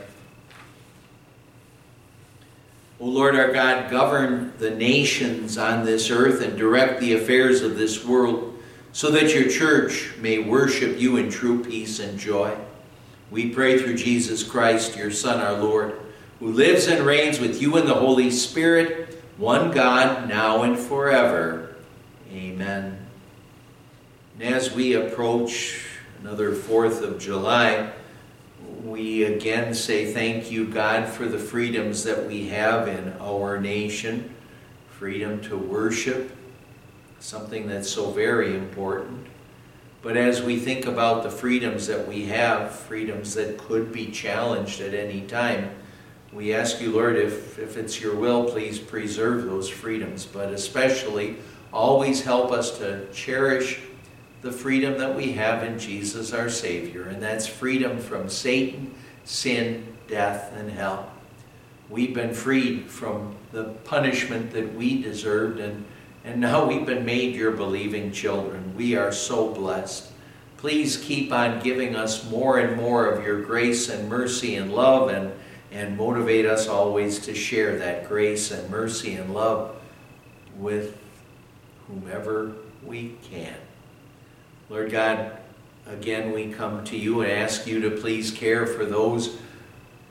O 2.99 3.05
Lord 3.05 3.35
our 3.35 3.51
God, 3.51 3.91
govern 3.91 4.53
the 4.57 4.71
nations 4.71 5.57
on 5.57 5.85
this 5.85 6.09
earth 6.09 6.41
and 6.41 6.57
direct 6.57 6.99
the 6.99 7.13
affairs 7.13 7.61
of 7.61 7.77
this 7.77 8.03
world 8.03 8.57
so 8.91 9.11
that 9.11 9.35
your 9.35 9.47
church 9.49 10.15
may 10.19 10.39
worship 10.39 10.99
you 10.99 11.17
in 11.17 11.29
true 11.29 11.63
peace 11.63 11.99
and 11.99 12.17
joy. 12.17 12.55
We 13.29 13.49
pray 13.49 13.77
through 13.77 13.97
Jesus 13.97 14.41
Christ, 14.41 14.97
your 14.97 15.11
Son, 15.11 15.39
our 15.39 15.61
Lord, 15.61 15.99
who 16.39 16.51
lives 16.51 16.87
and 16.87 17.05
reigns 17.05 17.39
with 17.39 17.61
you 17.61 17.77
in 17.77 17.85
the 17.85 17.93
Holy 17.93 18.31
Spirit 18.31 19.06
one 19.37 19.71
God, 19.71 20.27
now 20.27 20.63
and 20.63 20.77
forever. 20.77 21.75
Amen. 22.31 22.97
And 24.39 24.53
as 24.53 24.73
we 24.73 24.93
approach 24.93 25.85
another 26.21 26.51
4th 26.51 27.01
of 27.03 27.19
July, 27.19 27.91
we 28.83 29.23
again 29.23 29.73
say 29.73 30.11
thank 30.11 30.49
you, 30.51 30.65
God, 30.65 31.07
for 31.07 31.25
the 31.25 31.37
freedoms 31.37 32.03
that 32.03 32.25
we 32.25 32.47
have 32.49 32.87
in 32.87 33.13
our 33.19 33.59
nation. 33.59 34.33
Freedom 34.89 35.39
to 35.41 35.55
worship, 35.55 36.35
something 37.19 37.67
that's 37.67 37.89
so 37.89 38.09
very 38.09 38.55
important. 38.55 39.27
But 40.01 40.17
as 40.17 40.41
we 40.41 40.57
think 40.57 40.85
about 40.85 41.21
the 41.21 41.29
freedoms 41.29 41.85
that 41.87 42.07
we 42.07 42.25
have, 42.25 42.71
freedoms 42.71 43.35
that 43.35 43.57
could 43.57 43.91
be 43.91 44.07
challenged 44.07 44.81
at 44.81 44.93
any 44.93 45.21
time, 45.21 45.71
we 46.37 46.53
ask 46.53 46.79
you, 46.79 46.91
Lord, 46.91 47.15
if, 47.15 47.57
if 47.57 47.77
it's 47.77 47.99
your 47.99 48.15
will, 48.15 48.45
please 48.45 48.77
preserve 48.77 49.45
those 49.45 49.67
freedoms, 49.67 50.23
but 50.23 50.53
especially 50.53 51.35
always 51.73 52.21
help 52.21 52.51
us 52.51 52.77
to 52.77 53.11
cherish 53.11 53.79
the 54.43 54.51
freedom 54.51 54.99
that 54.99 55.15
we 55.15 55.31
have 55.31 55.63
in 55.63 55.79
Jesus 55.79 56.33
our 56.33 56.47
Savior, 56.47 57.05
and 57.05 57.19
that's 57.19 57.47
freedom 57.47 57.97
from 57.97 58.29
Satan, 58.29 58.93
sin, 59.25 59.97
death, 60.07 60.53
and 60.55 60.69
hell. 60.69 61.11
We've 61.89 62.13
been 62.13 62.35
freed 62.35 62.87
from 62.87 63.35
the 63.51 63.63
punishment 63.85 64.51
that 64.51 64.75
we 64.75 65.01
deserved, 65.01 65.59
and, 65.59 65.85
and 66.23 66.39
now 66.39 66.67
we've 66.67 66.85
been 66.85 67.03
made 67.03 67.33
your 67.33 67.51
believing 67.51 68.11
children. 68.11 68.75
We 68.75 68.95
are 68.95 69.11
so 69.11 69.51
blessed. 69.55 70.11
Please 70.57 70.97
keep 70.97 71.31
on 71.31 71.61
giving 71.61 71.95
us 71.95 72.29
more 72.29 72.59
and 72.59 72.77
more 72.77 73.07
of 73.07 73.25
your 73.25 73.41
grace 73.41 73.89
and 73.89 74.07
mercy 74.07 74.53
and 74.53 74.71
love 74.71 75.09
and 75.09 75.31
and 75.71 75.97
motivate 75.97 76.45
us 76.45 76.67
always 76.67 77.19
to 77.19 77.35
share 77.35 77.77
that 77.79 78.07
grace 78.07 78.51
and 78.51 78.69
mercy 78.69 79.15
and 79.15 79.33
love 79.33 79.75
with 80.57 80.97
whomever 81.87 82.53
we 82.83 83.15
can. 83.23 83.55
Lord 84.69 84.91
God, 84.91 85.37
again 85.85 86.31
we 86.31 86.51
come 86.51 86.83
to 86.85 86.97
you 86.97 87.21
and 87.21 87.31
ask 87.31 87.67
you 87.67 87.81
to 87.81 87.91
please 87.91 88.31
care 88.31 88.65
for 88.65 88.85
those 88.85 89.37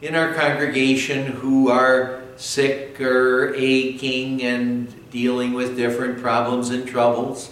in 0.02 0.14
our 0.14 0.34
congregation 0.34 1.26
who 1.26 1.68
are 1.70 2.22
sick 2.36 3.00
or 3.00 3.54
aching 3.54 4.42
and 4.42 5.11
dealing 5.11 5.54
with 5.54 5.76
different 5.76 6.20
problems 6.20 6.70
and 6.70 6.86
troubles. 6.86 7.50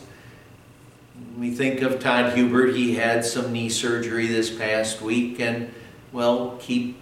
We 1.38 1.52
think 1.52 1.82
of 1.82 2.00
Todd 2.00 2.34
Hubert. 2.34 2.74
He 2.74 2.94
had 2.94 3.24
some 3.24 3.52
knee 3.52 3.70
surgery 3.70 4.26
this 4.26 4.56
past 4.56 5.00
week, 5.00 5.40
and 5.40 5.72
well, 6.12 6.56
keep 6.60 7.00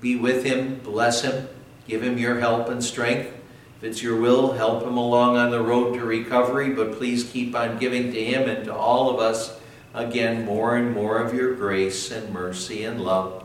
be 0.00 0.16
with 0.16 0.44
him, 0.44 0.80
bless 0.82 1.22
him, 1.22 1.48
give 1.86 2.02
him 2.02 2.18
your 2.18 2.40
help 2.40 2.68
and 2.68 2.82
strength. 2.82 3.34
If 3.78 3.84
it's 3.84 4.02
your 4.02 4.20
will, 4.20 4.52
help 4.52 4.82
him 4.82 4.96
along 4.96 5.36
on 5.36 5.50
the 5.50 5.62
road 5.62 5.94
to 5.94 6.04
recovery, 6.04 6.70
but 6.70 6.98
please 6.98 7.24
keep 7.24 7.54
on 7.54 7.78
giving 7.78 8.12
to 8.12 8.24
him 8.24 8.48
and 8.48 8.64
to 8.64 8.74
all 8.74 9.10
of 9.10 9.20
us 9.20 9.58
again 9.94 10.44
more 10.44 10.76
and 10.76 10.92
more 10.92 11.18
of 11.18 11.34
your 11.34 11.54
grace 11.54 12.10
and 12.10 12.32
mercy 12.32 12.84
and 12.84 13.00
love. 13.00 13.44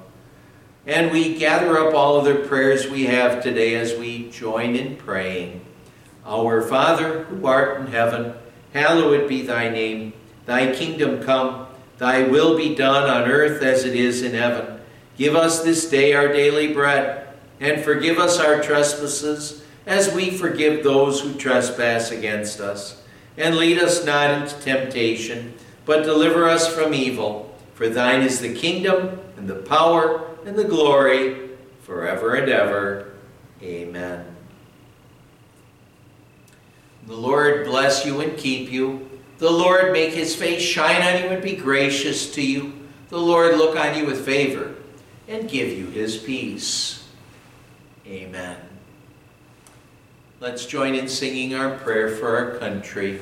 And 0.85 1.11
we 1.11 1.37
gather 1.37 1.77
up 1.77 1.93
all 1.93 2.17
of 2.17 2.25
the 2.25 2.47
prayers 2.47 2.89
we 2.89 3.05
have 3.05 3.41
today 3.41 3.75
as 3.75 3.97
we 3.97 4.29
join 4.31 4.75
in 4.75 4.97
praying. 4.97 5.63
Our 6.25 6.61
Father, 6.61 7.23
who 7.25 7.45
art 7.45 7.79
in 7.79 7.87
heaven, 7.87 8.33
hallowed 8.73 9.29
be 9.29 9.43
thy 9.43 9.69
name. 9.69 10.13
Thy 10.45 10.73
kingdom 10.73 11.23
come, 11.23 11.67
thy 11.99 12.23
will 12.23 12.57
be 12.57 12.75
done 12.75 13.09
on 13.09 13.29
earth 13.29 13.61
as 13.61 13.85
it 13.85 13.95
is 13.95 14.23
in 14.23 14.33
heaven. 14.33 14.72
Give 15.17 15.35
us 15.35 15.63
this 15.63 15.89
day 15.89 16.13
our 16.13 16.27
daily 16.27 16.73
bread, 16.73 17.27
and 17.59 17.83
forgive 17.83 18.17
us 18.17 18.39
our 18.39 18.61
trespasses, 18.61 19.63
as 19.85 20.13
we 20.13 20.31
forgive 20.31 20.83
those 20.83 21.21
who 21.21 21.33
trespass 21.33 22.09
against 22.09 22.59
us. 22.59 23.01
And 23.37 23.55
lead 23.55 23.79
us 23.79 24.05
not 24.05 24.31
into 24.31 24.59
temptation, 24.61 25.53
but 25.85 26.03
deliver 26.03 26.49
us 26.49 26.73
from 26.73 26.93
evil. 26.93 27.55
For 27.75 27.89
thine 27.89 28.21
is 28.21 28.39
the 28.39 28.53
kingdom, 28.53 29.19
and 29.37 29.47
the 29.47 29.55
power, 29.55 30.35
and 30.45 30.55
the 30.55 30.63
glory 30.63 31.49
forever 31.81 32.35
and 32.35 32.49
ever. 32.49 33.13
Amen. 33.61 34.25
The 37.05 37.15
Lord 37.15 37.65
bless 37.65 38.05
you 38.05 38.21
and 38.21 38.37
keep 38.37 38.71
you. 38.71 39.09
The 39.37 39.51
Lord 39.51 39.91
make 39.91 40.13
his 40.13 40.35
face 40.35 40.61
shine 40.61 41.01
on 41.01 41.21
you 41.21 41.29
and 41.29 41.43
be 41.43 41.55
gracious 41.55 42.33
to 42.35 42.41
you. 42.41 42.73
The 43.09 43.17
Lord 43.19 43.57
look 43.57 43.75
on 43.75 43.97
you 43.97 44.05
with 44.05 44.25
favor 44.25 44.72
and 45.27 45.49
give 45.49 45.69
you 45.77 45.87
his 45.87 46.17
peace. 46.17 47.07
Amen. 48.05 48.57
Let's 50.39 50.65
join 50.65 50.93
in 50.93 51.07
singing 51.07 51.55
our 51.55 51.77
prayer 51.77 52.09
for 52.09 52.35
our 52.37 52.57
country. 52.57 53.21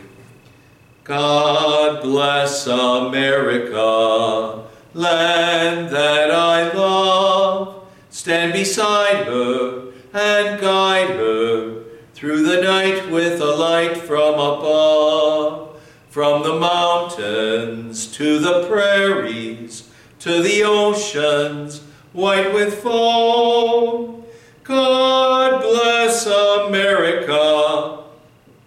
God 1.03 2.01
bless 2.01 2.65
America 2.65 4.63
land 4.93 5.89
that 5.89 6.31
I 6.31 6.71
love. 6.73 7.87
Stand 8.09 8.53
beside 8.53 9.25
her 9.25 9.91
and 10.13 10.59
guide 10.59 11.11
her 11.11 11.83
through 12.13 12.43
the 12.43 12.61
night 12.61 13.09
with 13.09 13.39
a 13.39 13.55
light 13.55 13.97
from 13.97 14.33
above. 14.33 15.81
From 16.09 16.43
the 16.43 16.59
mountains 16.59 18.07
to 18.17 18.39
the 18.39 18.67
prairies, 18.67 19.89
to 20.19 20.41
the 20.41 20.63
oceans 20.63 21.81
white 22.13 22.53
with 22.53 22.81
foam. 22.81 24.23
God 24.63 25.61
bless 25.61 26.25
America, 26.25 28.03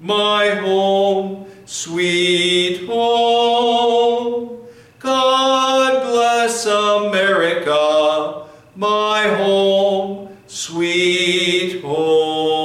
my 0.01 0.51
home, 0.51 1.47
sweet 1.67 2.87
home. 2.87 4.61
God 4.99 6.03
bless 6.03 6.67
America, 6.67 8.47
my 8.75 9.29
home, 9.29 10.37
sweet 10.47 11.83
home. 11.83 12.65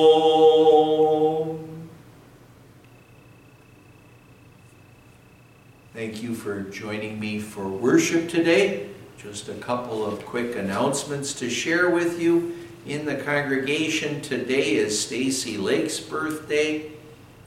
Thank 5.94 6.24
you 6.24 6.34
for 6.34 6.62
joining 6.62 7.20
me 7.20 7.40
for 7.40 7.68
worship 7.68 8.30
today. 8.30 8.89
Just 9.22 9.49
a 9.49 9.55
couple 9.55 10.05
of 10.05 10.26
quick 10.26 10.55
announcements 10.55 11.34
to 11.34 11.49
share 11.49 11.89
with 11.89 12.22
you. 12.22 12.55
In 12.86 13.05
the 13.05 13.17
congregation 13.17 14.22
today 14.22 14.76
is 14.76 14.97
Stacy 14.97 15.57
Lake's 15.57 15.99
birthday. 15.99 16.93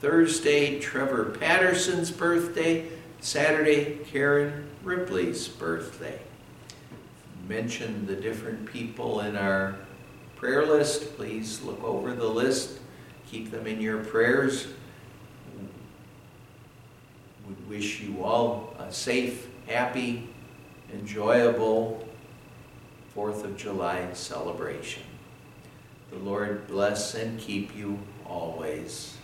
Thursday, 0.02 0.78
Trevor 0.80 1.34
Patterson's 1.40 2.10
birthday. 2.10 2.90
Saturday, 3.20 4.00
Karen 4.04 4.68
Ripley's 4.82 5.48
birthday. 5.48 6.20
Mention 7.48 8.06
the 8.06 8.16
different 8.16 8.66
people 8.66 9.20
in 9.20 9.34
our 9.34 9.76
prayer 10.36 10.66
list. 10.66 11.16
Please 11.16 11.62
look 11.62 11.82
over 11.82 12.12
the 12.12 12.28
list. 12.28 12.80
Keep 13.30 13.50
them 13.50 13.66
in 13.66 13.80
your 13.80 14.04
prayers. 14.04 14.66
We 17.48 17.54
wish 17.66 18.02
you 18.02 18.22
all 18.22 18.76
a 18.78 18.92
safe, 18.92 19.46
happy, 19.66 20.28
enjoyable 20.92 22.06
4th 23.16 23.44
of 23.44 23.56
July 23.56 24.12
celebration. 24.12 25.02
The 26.10 26.18
Lord 26.18 26.66
bless 26.66 27.14
and 27.14 27.38
keep 27.38 27.74
you 27.76 27.98
always. 28.26 29.16